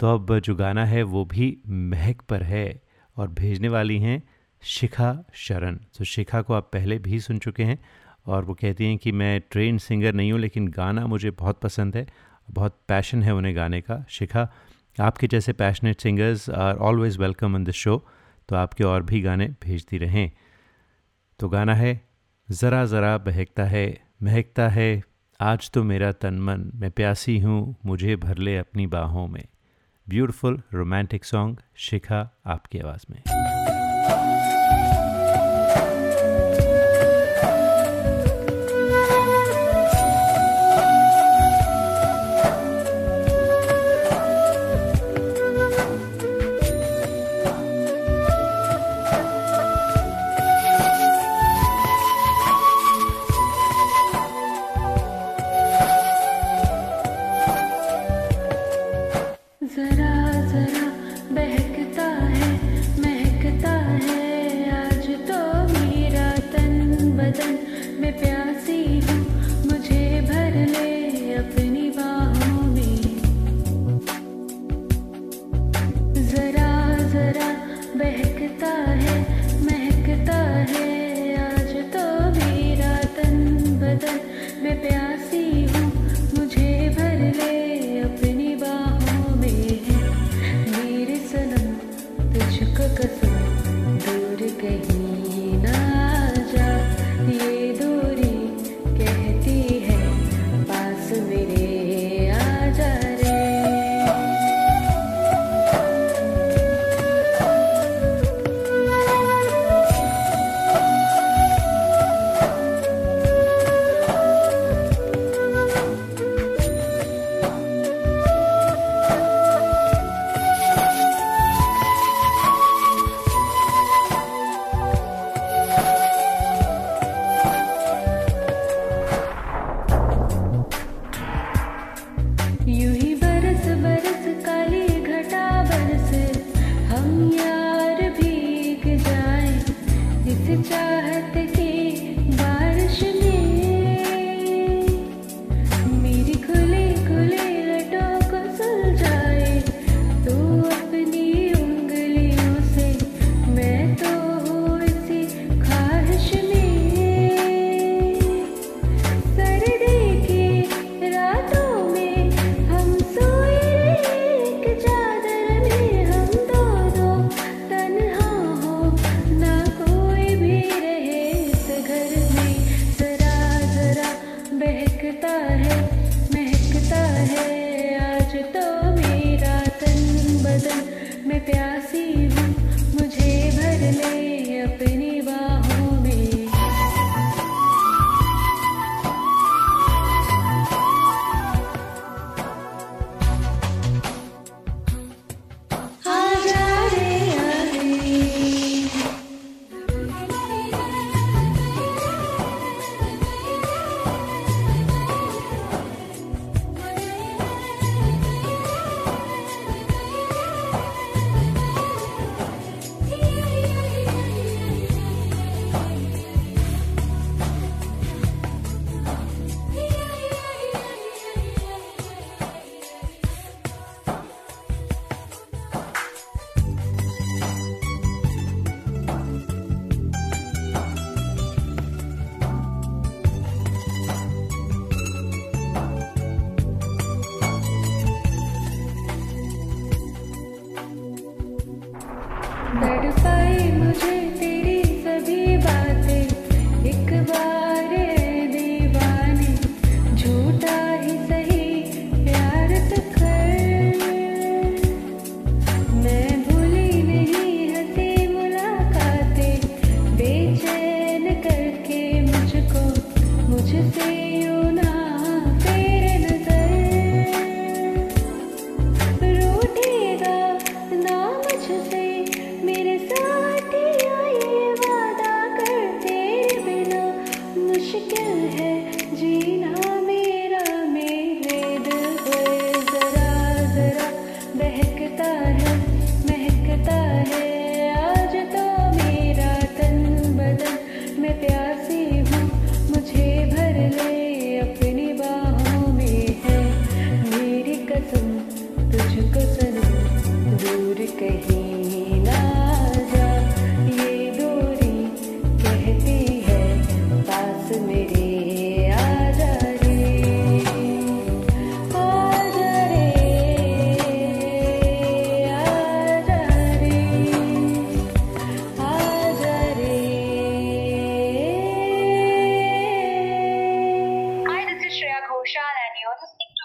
तो 0.00 0.06
अब 0.06 0.38
जो 0.38 0.54
गाना 0.54 0.84
है 0.84 1.02
वो 1.02 1.24
भी 1.24 1.58
महक 1.68 2.22
पर 2.22 2.42
है 2.42 2.82
और 3.16 3.28
भेजने 3.28 3.68
वाली 3.68 3.98
हैं 3.98 4.22
शिखा 4.62 5.24
शरण। 5.32 5.76
तो 5.76 6.04
शिखा 6.04 6.42
को 6.42 6.54
आप 6.54 6.70
पहले 6.72 6.98
भी 6.98 7.20
सुन 7.20 7.38
चुके 7.38 7.64
हैं। 7.64 7.78
और 8.26 8.44
वो 8.44 8.54
कहती 8.54 8.84
हैं 8.84 8.98
कि 8.98 9.12
मैं 9.12 9.40
ट्रेन 9.50 9.78
सिंगर 9.78 10.14
नहीं 10.14 10.32
हूँ, 10.32 10.40
लेकिन 10.40 10.68
गाना 10.68 11.06
मुझे 11.06 11.30
बहुत 11.30 11.60
पसंद 11.60 11.96
है, 11.96 12.06
बहुत 12.50 12.80
पैशन 12.88 13.22
है 13.22 13.34
उन्हें 13.34 13.56
गाने 13.56 13.80
का 13.80 14.04
शिखा। 14.08 14.48
आपके 15.00 15.26
जैसे 15.26 15.52
passionate 15.52 16.00
singers 16.00 16.50
are 16.50 16.76
always 16.76 17.18
welcome 17.18 17.56
in 17.56 17.64
this 17.64 17.74
show 17.74 17.96
तो 18.48 18.56
आपके 18.56 18.84
और 18.84 19.02
भी 19.02 19.20
गाने 19.20 19.46
भेजती 19.62 19.98
रहें। 19.98 20.30
तो 21.38 21.48
गाना 21.48 21.74
है, 21.74 22.00
ज़रा 22.50 22.84
ज़रा 22.84 23.18
बहकता 23.18 23.64
है, 23.64 24.00
महकता 24.22 24.68
है, 24.68 25.02
आज 25.40 25.70
तो 25.70 25.82
मेरा 25.84 26.12
तन 26.12 26.34
मन, 26.34 26.70
मैं 26.74 26.90
प्यासी 26.90 27.38
हूँ, 27.38 27.76
मुझे 27.86 28.16
भर 28.16 28.38
ले 28.38 28.56
अपनी 28.56 28.86
बाहों 28.86 29.26
में। 29.28 29.44
ब्यूटीफुल 30.08 30.62
रोमांटिक 30.74 31.24
सॉन्ग, 31.24 31.60
शिखा 31.76 32.30
आपकी 32.46 32.78
आवाज़ 32.78 33.06
में। 33.10 33.22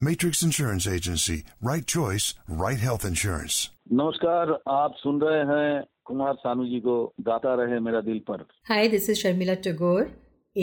Matrix 0.00 0.42
Insurance 0.42 0.86
Agency. 0.86 1.44
Right 1.62 1.86
choice, 1.86 2.34
right 2.48 2.80
health 2.88 3.04
insurance. 3.12 3.58
नमस्कार 3.92 4.50
आप 4.68 4.94
सुन 5.02 5.20
रहे 5.20 5.42
हैं 5.52 5.82
कुमार 6.06 6.34
सानू 6.44 6.64
जी 6.70 6.80
को 6.86 6.96
गाता 7.28 7.54
रहे 7.62 7.78
मेरा 7.88 8.00
दिल 8.10 8.18
पर 8.30 8.44
Hi, 8.70 8.88
this 8.96 9.08
is 9.08 9.22
Sharmila 9.22 9.56
Tagore 9.68 10.08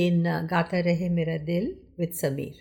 in 0.03 0.27
uh, 0.27 0.41
Gata 0.53 0.83
Rahe 0.89 1.09
Mera 1.19 1.39
Dil 1.39 1.73
with 1.97 2.13
Sameer. 2.21 2.53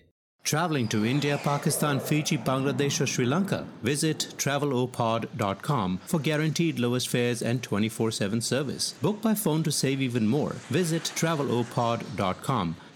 Traveling 0.45 0.89
to 0.89 1.05
India, 1.07 1.39
Pakistan, 1.43 2.01
Fiji, 2.01 2.37
Bangladesh, 2.37 3.01
or 3.01 3.07
Sri 3.07 3.25
Lanka? 3.25 3.65
Visit 3.83 4.27
travelopod.com 4.39 6.01
for 6.05 6.19
guaranteed 6.19 6.81
lowest 6.81 7.09
fares 7.09 7.43
and 7.43 7.63
24 7.63 8.11
7 8.11 8.41
service. 8.41 8.93
Book 9.03 9.23
by 9.23 9.35
phone 9.35 9.63
to 9.63 9.71
save 9.71 10.03
even 10.03 10.27
more. 10.27 10.53
Visit 10.81 11.13
travelopod.com. 11.15 12.75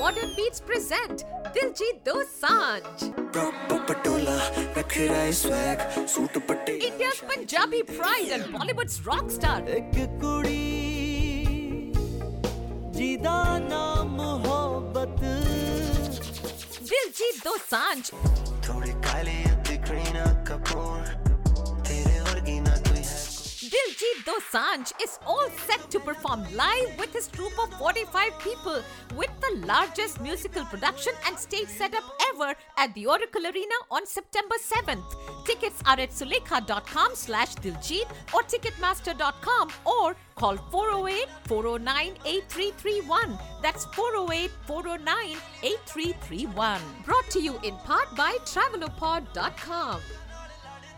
Modern 0.00 0.34
Beats 0.34 0.60
present 0.62 1.24
Diljit 1.52 2.04
Dosanjh. 2.06 3.12
India's 6.80 7.20
Punjabi 7.20 7.82
pride 7.82 8.30
and 8.32 8.44
Bollywood's 8.44 9.04
rock 9.04 9.30
star. 9.30 9.60
Diljit 16.88 17.44
Dosanjh. 17.44 18.10
Diljit 23.80 24.24
Dosanjh 24.26 24.92
is 25.02 25.18
all 25.26 25.48
set 25.66 25.90
to 25.90 25.98
perform 26.00 26.42
live 26.54 26.98
with 26.98 27.12
his 27.14 27.28
troupe 27.28 27.58
of 27.62 27.72
45 27.78 28.38
people 28.40 28.82
with 29.16 29.30
the 29.40 29.66
largest 29.66 30.20
musical 30.20 30.66
production 30.66 31.14
and 31.26 31.38
stage 31.38 31.68
setup 31.68 32.02
ever 32.30 32.54
at 32.76 32.92
the 32.94 33.06
Oracle 33.06 33.46
Arena 33.46 33.74
on 33.90 34.06
September 34.06 34.56
7th. 34.58 35.14
Tickets 35.46 35.82
are 35.86 35.98
at 35.98 36.10
sulekha.com 36.10 37.14
slash 37.14 37.54
Diljit 37.54 38.06
or 38.34 38.42
ticketmaster.com 38.42 39.70
or 39.86 40.14
call 40.34 40.58
408-409-8331. 41.48 43.38
That's 43.62 43.86
408-409-8331. 43.86 46.80
Brought 47.04 47.30
to 47.30 47.40
you 47.40 47.58
in 47.62 47.76
part 47.76 48.14
by 48.16 48.36
travelopod.com. 48.44 50.00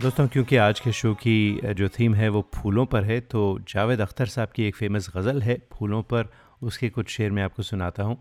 दोस्तों, 0.02 0.26
क्योंकि 0.28 0.56
आज 0.56 0.80
के 0.80 0.92
show 0.92 1.12
की 1.14 1.60
जो 1.74 1.88
theme 1.88 2.14
है 2.14 2.28
वो 2.28 2.40
फूलों 2.54 2.84
पर 2.86 3.04
है 3.04 3.20
तो 3.20 3.40
जावेद 3.68 4.00
अख्तर 4.00 4.26
साहब 4.26 4.48
की 4.48 4.64
एक 4.64 4.76
फ़ेमस 4.76 5.08
गज़ल 5.16 5.42
है, 5.42 5.56
फूलों 5.72 6.02
पर। 6.02 6.28
उसके 6.62 6.88
कुछ 6.88 7.08
शेर 7.08 7.30
मैं 7.30 7.42
आपको 7.42 7.62
सुनाता 7.62 8.02
हूँ। 8.02 8.16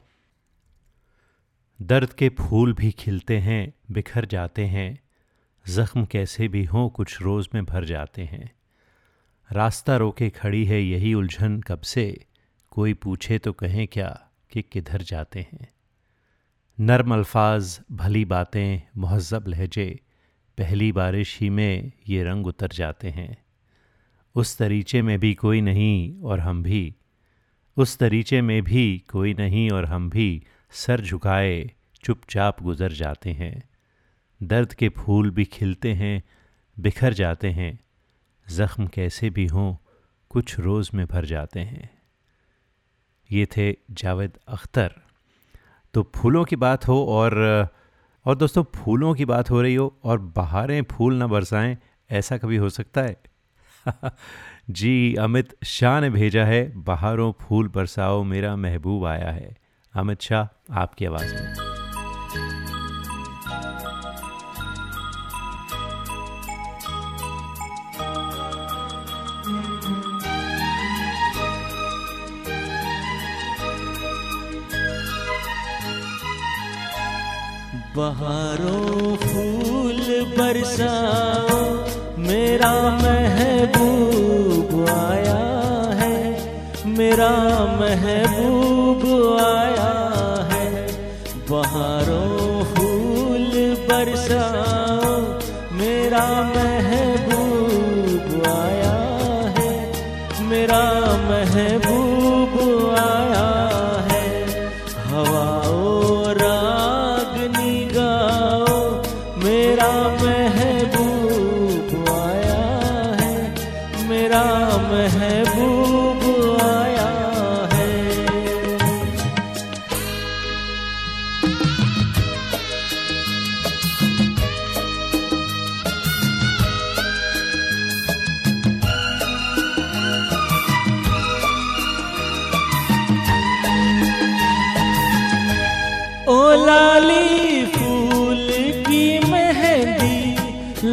दर्द 1.79 2.13
के 2.13 2.29
फूल 2.29 2.73
भी 2.73 2.91
खिलते 2.91 3.37
हैं, 3.37 3.73
बिखर 3.91 4.25
जाते 4.25 4.65
हैं। 4.65 4.99
ज़ख्म 5.65 6.05
कैसे 6.05 6.47
भी 6.47 6.63
हों, 6.65 6.87
कुछ 6.89 7.21
रोज़ 7.21 7.47
में 7.55 7.65
भर 7.65 7.85
जाते 7.85 8.21
हैं। 8.21 8.51
रास्ता 9.49 9.97
रोके 9.97 10.29
खड़ी 10.29 10.63
है 10.65 10.81
यही 10.81 11.13
उलझन 11.13 11.59
कब 11.61 11.81
से? 11.81 12.25
कोई 12.71 12.93
पूछे 12.93 13.37
तो 13.37 13.53
कहें 13.53 13.87
क्या 13.87 14.09
कि 14.51 14.61
किधर 14.61 15.01
जाते 15.01 15.47
हैं? 15.53 15.67
नर्म 16.79 17.13
अल्फाज, 17.13 17.79
भली 17.91 18.25
बातें, 18.25 18.81
महज़ब 18.97 19.47
लहजे। 19.47 19.99
पहली 20.61 20.91
बारिश 20.91 21.39
ही 21.39 21.49
में 21.49 21.91
ये 22.09 22.23
रंग 22.23 22.47
उतर 22.47 22.67
जाते 22.67 23.09
हैं। 23.09 23.37
उस 24.35 24.57
तरीचे 24.57 25.01
में 25.01 25.19
भी 25.19 25.33
कोई 25.33 25.61
नहीं 25.61 26.21
और 26.21 26.39
हम 26.39 26.63
भी। 26.63 26.95
उस 27.77 27.97
तरीचे 27.97 28.41
में 28.41 28.63
भी 28.63 29.03
कोई 29.11 29.33
नहीं 29.33 29.71
और 29.71 29.85
हम 29.85 30.09
भी 30.09 30.43
सर 30.71 31.01
झुकाए, 31.01 31.71
चुपचाप 32.03 32.61
गुज़र 32.63 32.91
जाते 32.91 33.31
हैं। 33.31 33.69
दर्द 34.43 34.73
के 34.73 34.89
फूल 34.89 35.29
भी 35.29 35.45
खिलते 35.45 35.93
हैं, 35.93 36.23
बिखर 36.79 37.13
जाते 37.13 37.49
हैं। 37.49 37.79
ज़ख्म 38.49 38.87
कैसे 38.87 39.29
भी 39.29 39.45
हों, 39.45 39.75
कुछ 40.29 40.59
रोज़ 40.59 40.91
में 40.93 41.07
भर 41.07 41.25
जाते 41.25 41.59
हैं। 41.59 42.01
ये 43.31 43.45
थे 43.45 43.75
जावेद 43.91 44.37
अख्तर। 44.47 44.93
तो 45.93 46.11
फूलों 46.15 46.45
की 46.45 46.55
बात 46.55 46.87
हो 46.87 47.05
और 47.05 47.35
और 48.25 48.35
दोस्तों, 48.35 48.63
फूलों 48.63 49.13
की 49.13 49.25
बात 49.25 49.51
हो 49.51 49.61
रही 49.61 49.75
हो 49.75 49.99
और 50.03 50.19
बाहरें 50.19 50.83
फूल 50.83 51.13
ना 51.13 51.27
बरसाएँ, 51.27 51.77
ऐसा 52.11 52.37
कभी 52.37 52.55
हो 52.55 52.69
सकता 52.69 53.01
है? 53.01 53.21
जी, 54.69 55.15
अमित 55.15 55.55
शाह 55.63 56.01
ने 56.01 56.09
भेजा 56.09 56.45
है, 56.45 56.83
बाहरों 56.83 57.33
फूल 57.41 57.67
बरसाओ 57.67 58.23
मेरा 58.23 58.55
महबूब 58.55 59.05
आया 59.05 59.31
है। 59.31 59.57
अमित 59.93 60.21
शाह, 60.21 60.73
आपकी 60.73 61.05
आवाज़ 61.05 61.35
में। 61.35 61.70
बहारों 77.95 79.15
फूल 79.17 79.97
बरसा, 80.37 80.91
मेरा 82.17 82.71
महबूब 82.91 84.71
आया 84.89 85.41
है, 85.99 86.19
मेरा 86.89 87.29
महबूब 87.81 89.03
आया 89.41 89.91
है। 90.51 90.69
बहारों 91.49 92.63
फूल 92.65 93.51
बरसाओ 93.89 95.11
मेरा 95.73 96.25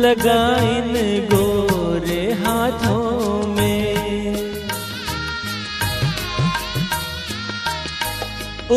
लगा 0.08 0.42
इन 0.66 0.94
गोरे 1.30 2.20
हाथों 2.32 3.46
में। 3.46 4.34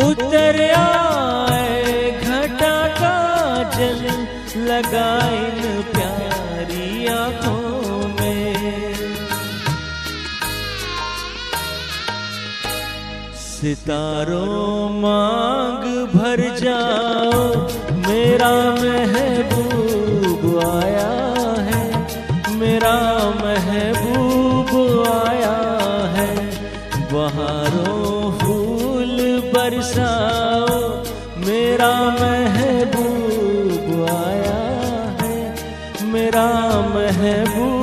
उतर 0.00 0.58
आए 0.76 2.10
घटा 2.24 2.76
का 2.98 3.16
जल 3.76 4.02
लगा 4.68 5.08
इन 5.38 5.82
प्यारी 5.94 7.06
आँखों 7.14 8.08
में। 8.08 8.54
सितारों 13.44 14.88
मांग 15.00 15.84
भर 16.14 16.40
जाओ, 16.58 17.42
मेरा 18.06 18.54
महबूब 18.82 20.44
है 20.84 20.91
मेरा 22.72 22.98
महबूब 23.38 24.70
आया 25.06 25.56
है। 26.14 26.28
बहारों 27.12 28.30
फूल 28.38 29.18
बरसाओ 29.52 30.78
मेरा 31.46 31.90
महबूब 32.20 33.90
आया 34.12 34.62
है। 35.20 35.36
मेरा 36.12 36.48
महबूब 36.94 37.81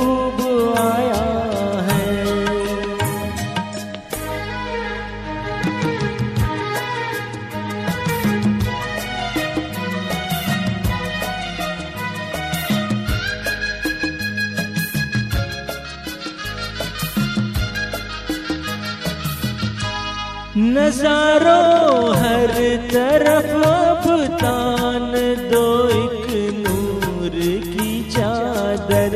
नजारों 21.00 22.16
हर 22.20 22.52
तरफ़ 22.92 23.52
अब 23.66 24.04
तान 24.42 25.12
दो 25.52 25.68
एक 25.90 26.28
नूर 26.56 27.36
की 27.68 27.92
चादर। 28.12 29.16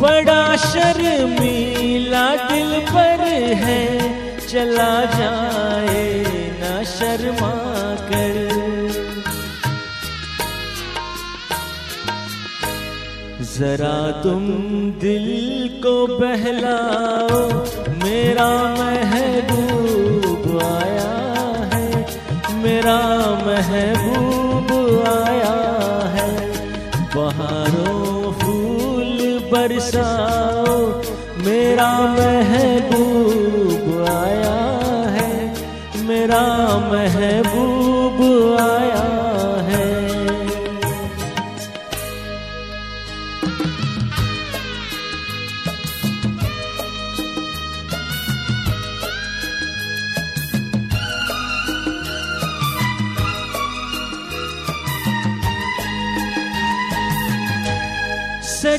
बड़ा 0.00 0.44
शर्मीला 0.64 2.26
दिल 2.48 2.72
पर 2.88 3.20
है, 3.64 3.84
चला 4.48 4.94
जाए 5.18 6.08
ना 6.62 6.72
शर्मा। 6.96 7.52
जरा 13.62 13.96
तुम 14.22 14.46
दिल 15.00 15.26
को 15.82 15.92
बहलाओ, 16.18 17.36
मेरा 17.98 18.46
महबूब 18.78 20.46
आया 20.62 21.12
है, 21.74 21.90
मेरा 22.62 22.96
महबूब 23.46 24.72
आया 25.08 25.54
है। 26.16 26.32
बहारों 27.14 28.32
फूल 28.32 29.14
बरसाओ, 29.52 30.76
मेरा 31.46 31.90
महबूब 32.18 33.86
आया 34.10 34.58
है, 35.18 35.32
मेरा 36.08 36.44
महबूब 36.90 37.71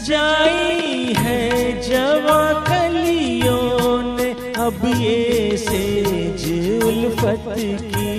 सजाई 0.04 1.14
है 1.18 1.42
जवा 1.82 2.42
कलियों 2.68 4.02
ने 4.16 4.30
अब 4.60 4.82
ये 5.00 5.58
सेज 5.58 6.44
उल्फत 6.84 7.46
की। 7.94 8.12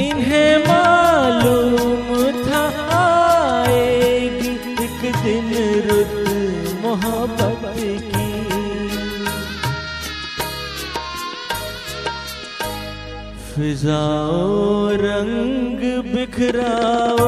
इन्हें 0.00 0.56
मालूम 0.66 2.08
था 2.46 2.64
आएगी 3.00 4.54
एक 4.86 5.00
दिन 5.24 5.52
रुत 5.90 6.16
मोहब्बत 6.84 7.62
की। 7.76 8.28
फिजाओ 13.52 14.88
रंग 15.00 15.89
बिखराओ, 16.14 17.26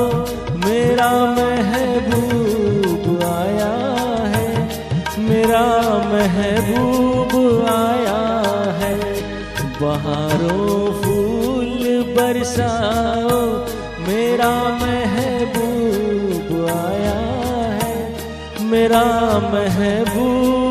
मेरा 0.64 1.11
महबूब 1.37 3.05
आया 3.22 3.72
है। 4.35 4.49
मेरा 5.18 5.64
महबूब 6.12 7.33
आया 7.66 8.20
है। 8.80 8.97
बहारों 9.83 11.03
फूल 11.03 11.83
बरसाओ, 12.16 13.39
मेरा 14.09 14.53
महबूब 14.83 16.49
आया 16.70 17.18
है। 17.83 17.97
मेरा 18.61 19.05
महबूब 19.53 20.62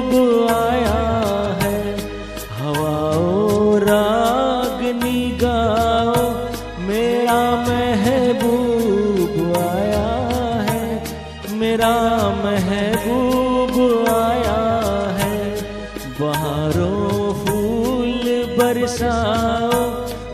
बरसाओ, 18.71 19.79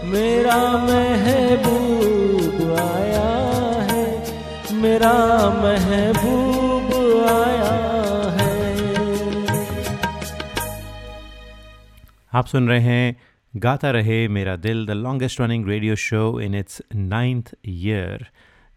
मेरा 0.06 0.58
महबूब 0.78 2.60
आया 2.80 3.30
है, 3.92 4.04
मेरा 4.74 5.14
महबूब 5.54 6.94
आया 7.26 7.72
है। 8.38 8.56
आप 12.34 12.46
सुन 12.46 12.70
रहे 12.70 12.80
हैं, 12.80 13.16
Gata 13.54 13.92
Rahe 13.92 14.28
Mera 14.28 14.56
Dil 14.56 14.86
the 14.86 14.92
longest 14.92 15.42
running 15.42 15.68
radio 15.68 15.96
show 15.96 16.40
in 16.42 16.56
its 16.56 16.82
ninth 16.96 17.54
year 17.66 18.28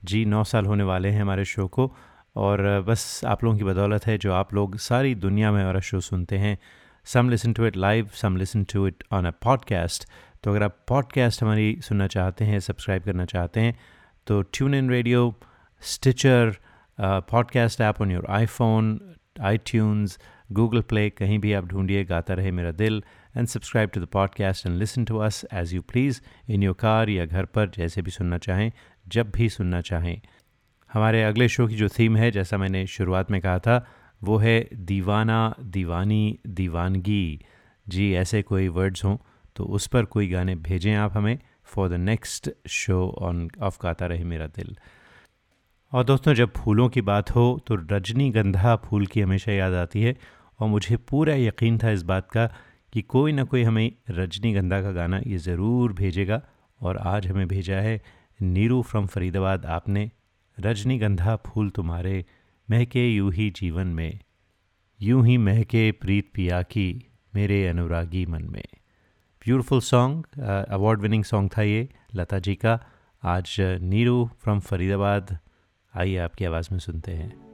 जी, 0.04 0.24
नौ 0.24 0.44
साल 0.44 0.66
होने 0.66 0.84
वाले 0.84 1.08
हैं 1.08 1.20
हमारे 1.22 1.44
शो 1.44 1.66
को, 1.68 1.90
और 2.36 2.84
बस 2.88 3.20
आप 3.26 3.44
लोगों 3.44 3.58
की 3.58 3.64
बदौलत 3.64 4.06
है 4.06 4.18
जो 4.18 4.32
आप 4.32 4.54
लोग 4.54 4.76
सारी 4.78 5.14
दुनिया 5.14 5.52
में 5.52 5.62
हमारा 5.62 5.80
शो 5.80 6.00
सुनते 6.00 6.38
हैं। 6.38 6.58
Some 7.04 7.30
listen 7.30 7.52
to 7.52 7.66
it 7.66 7.76
live 7.76 8.10
some 8.14 8.36
listen 8.36 8.64
to 8.64 8.86
it 8.86 9.04
on 9.12 9.24
a 9.24 9.30
podcast 9.30 10.08
तो 10.42 10.50
अगर 10.50 10.62
आप 10.62 10.84
पॉडकास्ट 10.88 11.42
हमारी 11.42 11.80
सुनना 11.80 12.06
चाहते 12.06 12.44
हैं 12.44 12.60
सब्सक्राइब 12.60 13.02
करना 13.02 13.24
चाहते 13.24 13.60
हैं 13.60 13.78
तो 14.26 14.42
tune 14.42 14.74
in 14.74 14.90
radio 14.90 15.40
Stitcher 15.82 16.56
podcast 17.00 17.80
app 17.80 18.02
on 18.02 18.10
your 18.10 18.26
iPhone 18.30 19.14
iTunes 19.58 20.18
Google 20.52 20.80
Play 20.80 21.10
कहीं 21.10 21.38
भी 21.38 21.52
आप 21.52 21.64
ढूंढिए, 21.64 22.04
Gata 22.04 22.34
Rahe 22.34 22.50
Mera 22.50 22.70
Dil 22.70 23.02
and 23.36 23.46
subscribe 23.46 23.90
to 23.90 24.00
the 24.00 24.04
podcast 24.04 24.66
and 24.66 24.76
listen 24.76 25.04
to 25.04 25.16
us 25.16 25.44
as 25.52 25.74
you 25.74 25.82
please 25.82 26.20
in 26.48 26.62
your 26.62 26.74
car 26.74 27.08
या 27.08 27.24
घर 27.24 27.44
पर, 27.44 27.70
जैसे 27.70 28.02
भी 28.02 28.10
सुनना 28.10 28.38
चाहें, 28.38 28.72
जब 29.08 29.30
भी 29.30 29.48
सुनना 29.48 29.80
चाहें। 29.80 30.20
हमारे 30.92 31.22
अगले 31.22 31.48
शो 31.48 31.68
की 31.68 31.76
जो 31.76 31.88
थीम 31.88 32.16
है, 32.16 32.30
जैसा 32.30 32.56
मैंने 32.56 32.86
शुरुआत 32.86 33.30
में 33.30 33.40
कहा 33.40 33.58
था 33.58 33.86
वो 34.22 34.36
है 34.38 34.68
दीवाना, 34.74 35.54
दीवानी, 35.60 36.38
दीवानगी। 36.46 37.40
जी, 37.86 38.12
ऐसे 38.14 38.42
कोई 38.42 38.68
वर्ड्स 38.70 39.04
हों 39.04 39.16
तो 39.56 39.64
उस 39.66 39.86
पर 39.86 40.04
कोई 40.06 40.28
गाने 40.28 40.54
भेजें 40.58 40.94
आप 40.94 41.16
हमें 41.16 41.38
for 41.64 41.88
the 41.88 41.92
next 42.00 42.50
show 42.70 43.06
on 43.20 43.48
of 43.60 43.78
Gata 43.82 44.06
Rahe 44.06 44.24
Mera 44.24 44.46
दिल। 44.48 44.76
और 45.92 46.04
दोस्तों, 46.04 46.34
जब 46.34 46.52
फूलों 46.56 46.88
की 46.88 47.00
बात 47.02 47.30
हो 47.30 47.60
तो 47.66 47.74
रजनीगंधा 47.90 48.74
फूल 48.78 49.06
की 49.06 49.20
हमेशा 49.20 49.52
याद 49.52 49.74
आती 49.74 50.02
है, 50.02 50.16
और 50.60 50.68
मुझे 50.68 50.96
पूरा 51.10 51.34
यकीन 51.34 51.78
था 51.78 51.90
इस 51.90 52.02
बात 52.02 52.30
का 52.30 52.46
कि 52.92 53.02
कोई 53.04 53.32
ना 53.32 53.44
कोई 53.44 53.62
हमें 53.62 53.90
रजनीगंधा 54.10 54.80
का 54.82 54.92
गाना 54.92 55.20
ये 55.26 55.38
ज़रूर 55.38 55.92
भेजेगा, 55.92 56.40
और 56.80 56.96
आज 56.96 57.26
हमें 57.26 57.46
भेजा 57.48 57.76
है 57.76 58.00
नीरू 58.40 58.80
फ्रॉम 58.82 59.06
फरीदाबाद। 59.06 59.66
आपने 59.68 60.10
रजनीगंधा 60.58 61.36
फूल 61.36 61.70
तुम्हारे 61.70 62.24
महके 62.70 63.06
यूँ 63.08 63.32
ही 63.32 63.50
जीवन 63.50 63.86
में, 63.86 64.20
यूँ 65.00 65.26
ही 65.26 65.36
महके 65.38 65.90
प्रीत 65.92 66.30
पिया 66.34 66.62
की 66.62 67.10
मेरे 67.34 67.66
अनुरागी 67.68 68.24
मन 68.26 68.44
में। 68.44 68.64
Beautiful 69.44 69.80
song 69.80 70.40
award 70.68 71.00
winning 71.00 71.24
song 71.24 71.50
था 71.58 71.62
ये, 71.62 71.88
लता 72.14 72.38
जी 72.38 72.54
का। 72.54 72.78
आज 73.22 73.56
नीरू 73.60 74.30
फ्रॉम 74.42 74.60
फरीदाबाद, 74.60 75.38
आइए 75.94 76.16
आपकी 76.16 76.44
आवाज़ 76.44 76.68
में 76.72 76.78
सुनते 76.78 77.12
हैं। 77.12 77.49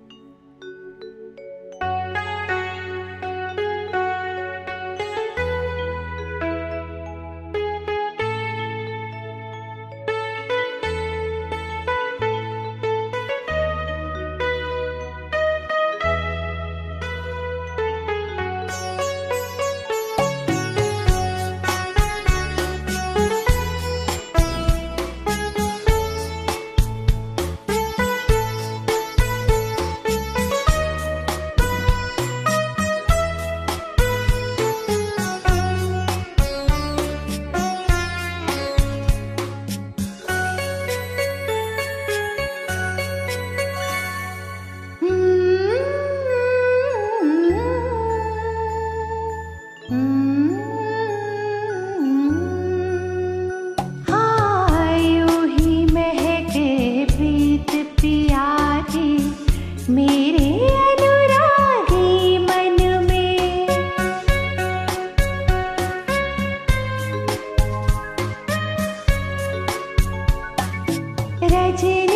रजनीगंधा 71.76 72.15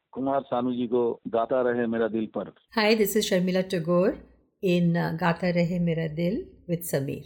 कुमार 0.13 0.41
सानू 0.51 0.73
जी 0.73 0.87
को 0.93 1.03
गाता 1.35 1.61
रहे 1.69 1.85
मेरा 1.87 2.07
दिल 2.15 2.25
पर 2.37 2.53
Hi, 2.77 2.95
this 2.95 3.15
is 3.15 3.29
Sharmila 3.29 3.67
Tagore 3.75 4.15
in 4.61 4.97
uh, 4.97 5.11
Gata 5.19 5.53
Rahe 5.59 5.79
Mera 5.81 6.09
Dil 6.09 6.41
with 6.67 6.83
Sameer. 6.93 7.23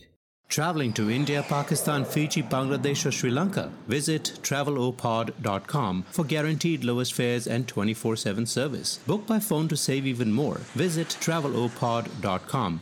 Traveling 0.48 0.94
to 0.94 1.10
India, 1.10 1.44
Pakistan, 1.50 2.06
Fiji, 2.06 2.44
Bangladesh, 2.44 3.06
or 3.08 3.12
Sri 3.12 3.32
Lanka? 3.32 3.72
Visit 3.88 4.32
travelopod.com 4.44 6.04
for 6.18 6.24
guaranteed 6.24 6.84
lowest 6.84 7.14
fares 7.14 7.48
and 7.48 7.68
24 7.68 8.16
7 8.16 8.46
service. 8.46 9.00
Book 9.08 9.26
by 9.26 9.40
phone 9.40 9.68
to 9.68 9.76
save 9.76 10.06
even 10.06 10.32
more. 10.32 10.58
Visit 10.84 11.18
travelopod.com. 11.20 12.82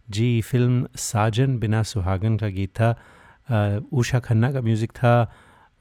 ji, 0.08 0.42
film 0.42 0.88
साजन 0.96 1.58
बिना 1.58 1.84
सुहागन 1.84 2.38
का 2.38 2.48
गीत 2.48 2.74
था। 2.82 3.82
उषा 3.94 4.20
खन्ना 4.20 4.52
का 4.52 4.62
music 4.62 4.92
था 4.92 5.16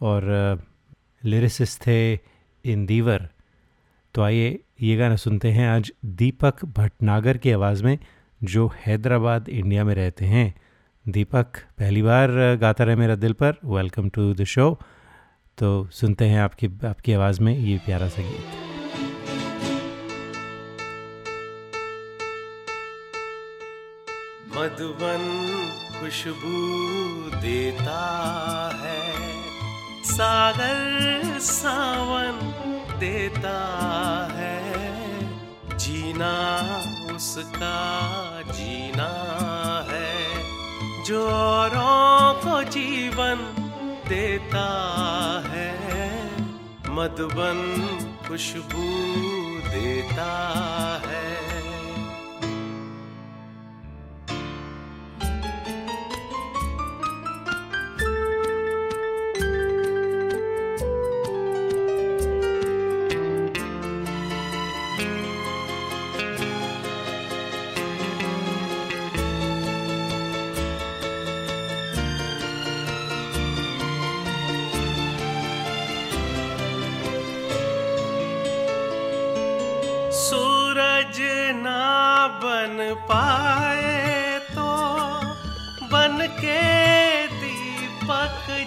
और 0.01 0.63
lyricist 1.25 1.81
थे 1.87 1.99
इंदीवर। 2.65 3.29
तो 4.15 4.23
आइए 4.23 4.59
ये 4.79 4.97
गाना 4.97 5.17
सुनते 5.17 5.49
हैं 5.49 5.69
आज 5.69 5.91
दीपक 6.05 6.65
भटनागर 6.67 7.37
की 7.37 7.51
आवाज़ 7.51 7.83
में, 7.85 7.99
जो 8.41 8.67
हैदराबाद, 8.87 9.49
इंडिया 9.49 9.85
में 9.85 9.95
रहते 9.95 10.25
हैं। 10.25 10.55
दीपक, 11.07 11.57
पहली 11.79 12.03
बार 12.03 12.31
गाता 12.61 12.85
रहे 12.85 12.97
मेरा 12.97 13.15
दिल 13.15 13.33
पर। 13.33 13.55
वेलकम 13.65 14.09
टू 14.09 14.33
द 14.35 14.45
शो 14.45 14.67
तो 15.59 15.69
सुनते 15.93 16.25
हैं 16.25 16.41
आपकी 16.41 16.67
आपकी 16.87 17.13
आवाज़ 17.13 17.41
में 17.43 17.57
ये 17.59 17.79
प्यारा 17.87 18.09
सा 18.09 18.23
गीत। 18.23 18.63
मधुबन 24.57 25.25
खुशबू 26.01 27.41
देता 27.41 28.03
है, 28.83 29.01
सागर 30.05 31.39
सावन 31.43 32.37
देता 32.99 33.59
है। 34.33 34.65
जीना 35.79 36.57
उसका 37.17 37.81
जीना 38.47 39.11
है। 39.91 40.15
जो 41.05 41.29
औरों 41.31 42.35
को 42.35 42.63
जीवन 42.63 43.37
देता 44.09 44.69
है 45.47 45.75
मधुबन 46.89 47.59
खुशबू 48.29 48.89
देता 49.71 50.33
है। 51.07 51.44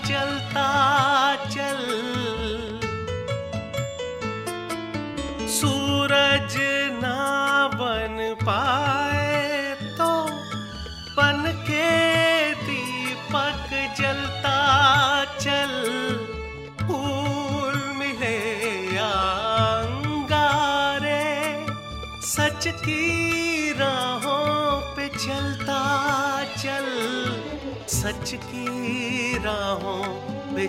जलता 0.05 1.06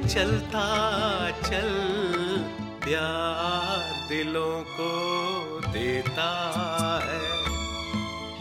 चलता, 0.08 1.30
चल, 1.30 1.68
प्यार 2.84 4.08
दिलों 4.08 4.62
को 4.62 4.90
देता 5.68 6.30
है। 7.04 7.44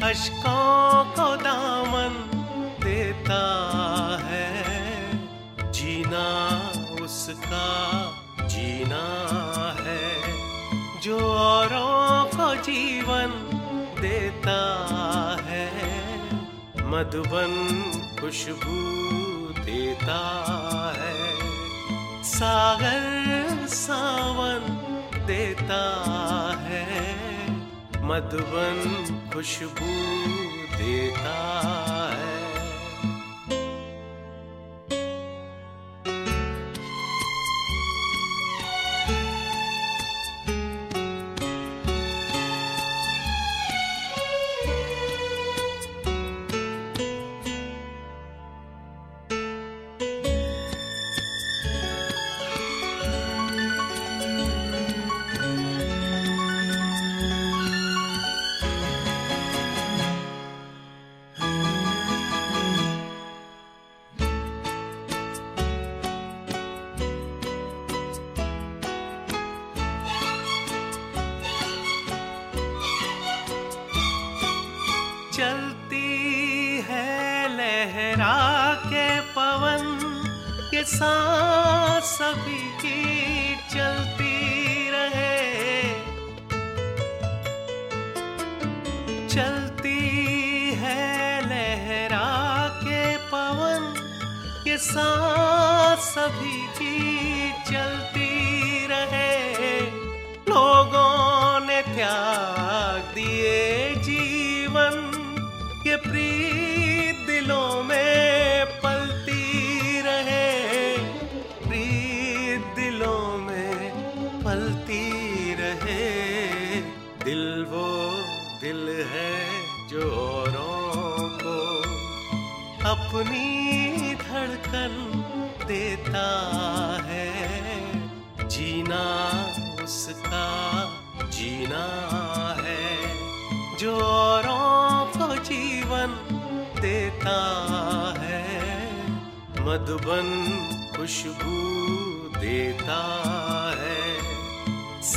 अशकों 0.10 1.04
को 1.06 1.36
दामन 1.36 2.32
देता 2.84 3.42
है। 4.24 4.64
जीना 5.72 6.60
उसका 7.04 8.12
जीना 8.42 9.06
है। 9.82 10.34
जो 11.02 11.20
औरों 11.34 12.26
को 12.26 12.56
जीवन 12.56 13.30
देता 14.02 14.62
है, 15.44 15.96
मधुबन 16.88 17.54
खुशबू 18.22 18.88
देता 19.64 20.20
है। 20.98 21.27
सागर 22.38 23.66
सावन 23.68 24.66
देता 25.28 25.82
है 26.66 26.84
मधुबन 28.08 28.78
खुशबू 29.34 29.94
देता 30.78 31.38
है। 32.14 32.27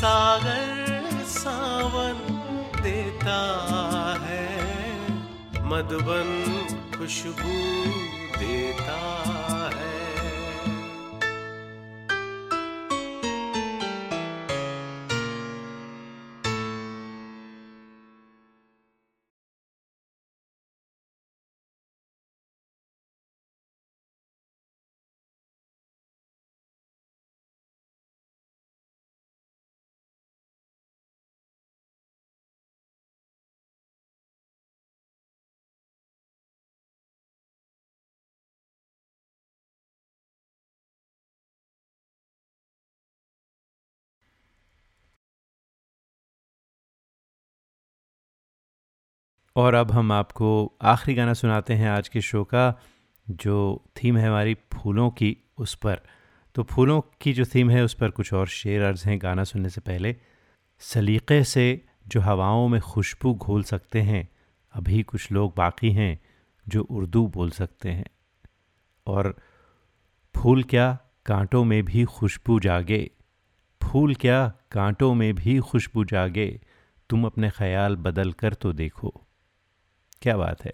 सागर 0.00 1.24
सावन 1.30 2.20
देता 2.82 3.40
है 4.22 4.46
मधुबन 5.70 6.30
खुशबू 6.96 7.58
देता 8.38 8.98
है। 9.76 9.89
और 49.56 49.74
अब 49.74 49.90
हम 49.90 50.12
आपको 50.12 50.72
आखिरी 50.82 51.14
गाना 51.14 51.34
सुनाते 51.34 51.74
हैं 51.74 51.90
आज 51.90 52.08
के 52.08 52.20
शो 52.20 52.44
का, 52.44 52.80
जो 53.30 53.84
थीम 53.96 54.16
है 54.16 54.28
हमारी 54.28 54.54
फूलों 54.54 55.10
की 55.10 55.36
उस 55.58 55.74
पर। 55.74 56.00
तो 56.54 56.62
फूलों 56.62 57.02
की 57.20 57.32
जो 57.32 57.44
थीम 57.44 57.70
है 57.70 57.82
उस 57.82 57.94
पर 57.94 58.10
कुछ 58.10 58.32
और 58.32 58.46
शेर 58.46 58.82
अर्ज़ 58.82 59.08
हैं 59.08 59.22
गाना 59.22 59.44
सुनने 59.44 59.68
से 59.68 59.80
पहले। 59.80 60.16
सलीक़े 60.78 61.44
से 61.44 61.84
जो 62.06 62.20
हवाओं 62.20 62.68
में 62.68 62.80
खुशबू 62.80 63.34
घोल 63.34 63.62
सकते 63.62 64.00
हैं, 64.00 64.28
अभी 64.72 65.02
कुछ 65.02 65.32
लोग 65.32 65.54
बाकी 65.56 65.92
हैं 65.92 66.20
जो 66.68 66.82
उर्दू 66.82 67.26
बोल 67.26 67.50
सकते 67.50 67.90
हैं। 67.90 68.06
और 69.06 69.36
फूल 70.36 70.62
क्या 70.62 70.98
कांटों 71.26 71.64
में 71.64 71.84
भी 71.84 72.04
खुशबू 72.04 72.60
जागे? 72.60 73.10
फूल 73.82 74.14
क्या 74.14 74.52
कांटों 74.72 75.14
में 75.14 75.34
भी 75.34 75.58
खुशबू 75.58 76.04
जागे? 76.04 76.60
तुम 77.10 77.24
अपने 77.24 77.50
ख्याल 77.50 77.96
बदल 77.96 78.32
कर 78.32 78.54
तो 78.54 78.72
देखो। 78.72 79.26
क्या 80.22 80.36
बात 80.36 80.64
है? 80.64 80.72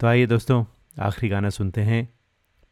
तो 0.00 0.06
आइए 0.06 0.26
दोस्तों, 0.26 0.64
आखिरी 1.00 1.28
गाना 1.28 1.48
सुनते 1.50 1.80
हैं। 1.80 2.08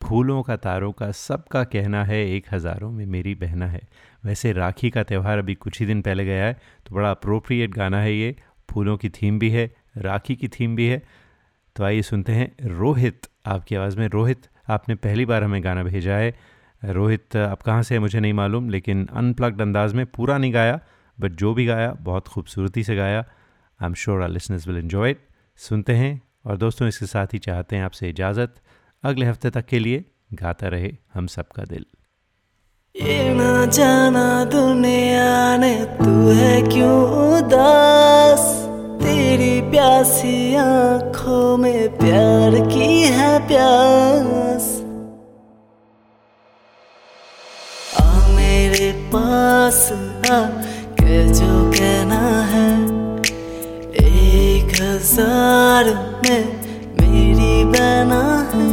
फूलों 0.01 0.43
का 0.43 0.57
तारों 0.57 0.93
का 0.93 1.11
सबका 1.13 1.65
कहना 1.65 2.05
है, 2.05 2.21
एक 2.27 2.47
हज़ारों 2.53 2.91
में 2.91 3.05
मेरी 3.07 3.35
बहना 3.35 3.67
है। 3.67 3.81
वैसे 4.25 4.53
राखी 4.53 4.91
का 4.91 5.03
त्यौहार 5.03 5.39
अभी 5.39 5.55
कुछ 5.55 5.81
ही 5.81 5.87
दिन 5.87 6.01
पहले 6.03 6.25
गया 6.25 6.45
है 6.45 6.53
तो 6.87 6.95
बड़ा 6.95 7.11
अप्रोप्रिएट 7.11 7.75
गाना 7.75 8.01
है 8.01 8.15
ये। 8.15 8.35
फूलों 8.71 8.97
की 8.97 9.09
थीम 9.11 9.39
भी 9.39 9.51
है, 9.51 9.71
राखी 9.97 10.37
की 10.37 10.49
थीम 10.49 10.77
भी 10.77 10.87
है। 10.87 11.03
तो 11.77 11.85
आइए 11.85 12.03
सुनते 12.03 12.33
हैं 12.33 12.69
रोहित, 12.69 13.27
आपकी 13.47 13.75
आवाज़ 13.75 13.99
में। 13.99 14.07
रोहित, 14.09 14.49
आपने 14.69 14.95
पहली 14.95 15.25
बार 15.25 15.45
हमें 15.45 15.63
गाना 15.65 15.83
भेजा 15.83 16.15
है। 16.15 16.35
रोहित, 16.83 17.37
आप 17.37 17.63
कहाँ 17.63 17.83
से 17.83 17.95
है 17.95 17.99
मुझे 18.01 18.21
नहीं 18.21 18.33
मालूम, 18.33 18.71
लेकिन 18.71 19.07
अनप्लग्ड 19.07 19.61
अंदाज 19.63 19.95
में 19.95 20.05
पूरा 20.07 20.39
नहीं 20.39 20.55
गाया, 20.55 20.81
बट 21.19 21.33
जो 21.33 21.53
भी 21.55 21.67
गाया, 21.67 21.93
बहुत 22.01 22.29
खूबसूरती 22.29 22.85
से 22.85 22.97
गाया। 22.97 23.21
I 23.21 23.87
am 23.87 23.95
sure 23.95 24.23
our 24.23 24.29
listeners 24.29 24.67
will 24.69 24.79
enjoy 24.79 25.11
it 25.11 25.21
सुनते 25.57 25.93
हैं 25.93 26.23
और 26.47 26.57
दोस्तों, 26.57 26.89
इसके 26.89 27.07
साथ 27.07 27.27
ही 27.33 27.39
चाहते 27.39 27.77
हैं 27.77 27.85
आपसे 27.85 28.09
इजाज़त। 28.09 28.55
अगले 29.05 29.27
हफ़्ते 29.27 29.51
तक 29.51 29.65
के 29.65 29.79
लिए 29.79 30.05
गाता 30.33 30.69
रहे 30.69 30.93
हम 31.15 31.27
सबका 31.27 31.65
दिल। 31.65 31.85
ये 33.03 33.35
ना 33.35 33.67
जाना 33.67 34.45
दुनिया 34.45 35.57
ने, 35.57 35.85
तू 35.85 36.29
है 36.29 36.63
क्यों 36.63 37.03
उदास? 37.39 38.67
तेरी 39.03 39.61
प्यासी 39.61 40.55
आँखों 40.55 41.57
में 41.57 41.99
प्यार 41.99 42.69
की 42.69 43.03
है 43.03 43.49
प्यास। 43.49 44.83
आ 48.01 48.29
मेरे 48.29 48.93
पास 48.93 49.93
आ 50.31 50.41
के 50.93 51.29
जो 51.29 51.71
कहना 51.73 52.43
है। 52.43 53.02
हज़ार 55.03 55.87
में 56.25 56.43
मेरी 56.99 57.65
बना 57.65 58.27
है। 58.51 58.67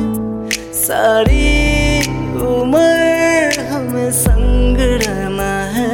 सारी 0.73 2.01
उम्र 2.47 3.61
हमें 3.69 4.11
संग 4.11 4.77
रहना 4.77 5.49
है। 5.71 5.87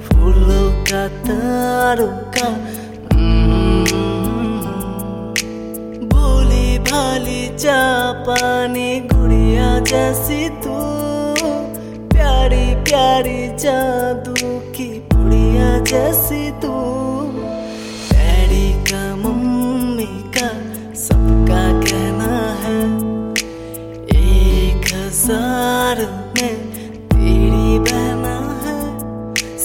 फूलों 0.00 0.66
का 0.82 1.06
तारों 1.28 2.08
का 2.36 2.48
भोली 6.08 6.78
भाली 6.90 7.46
जा 7.56 7.80
पानी 8.26 9.00
गुड़िया 9.14 9.78
जैसी 9.92 10.48
तू। 10.48 10.76
प्यारी 12.10 12.66
प्यारी 12.82 13.46
जादू 13.56 14.58
की 14.76 14.90
गुड़िया 15.14 15.78
जैसी 15.84 16.50
तू। 16.60 17.03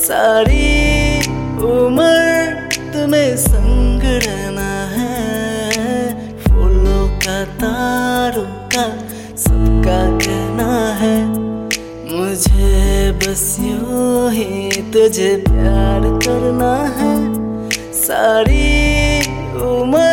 सारी 0.09 1.17
उम्र 1.63 2.69
तुम्हें 2.93 3.37
संग 3.37 4.01
रहना 4.03 4.69
है। 4.87 6.13
फूलों 6.37 7.03
का, 7.17 7.37
तारों 7.45 8.47
का 8.73 8.85
सबका 9.37 9.99
कहना 10.17 10.71
है। 10.93 11.17
मुझे 12.17 13.11
बस 13.11 13.57
यूँ 13.59 14.31
ही 14.31 14.71
तुझे 14.93 15.35
प्यार 15.49 16.01
करना 16.25 16.73
है। 16.97 17.13
सारी 17.93 18.65
उम्र 19.61 20.08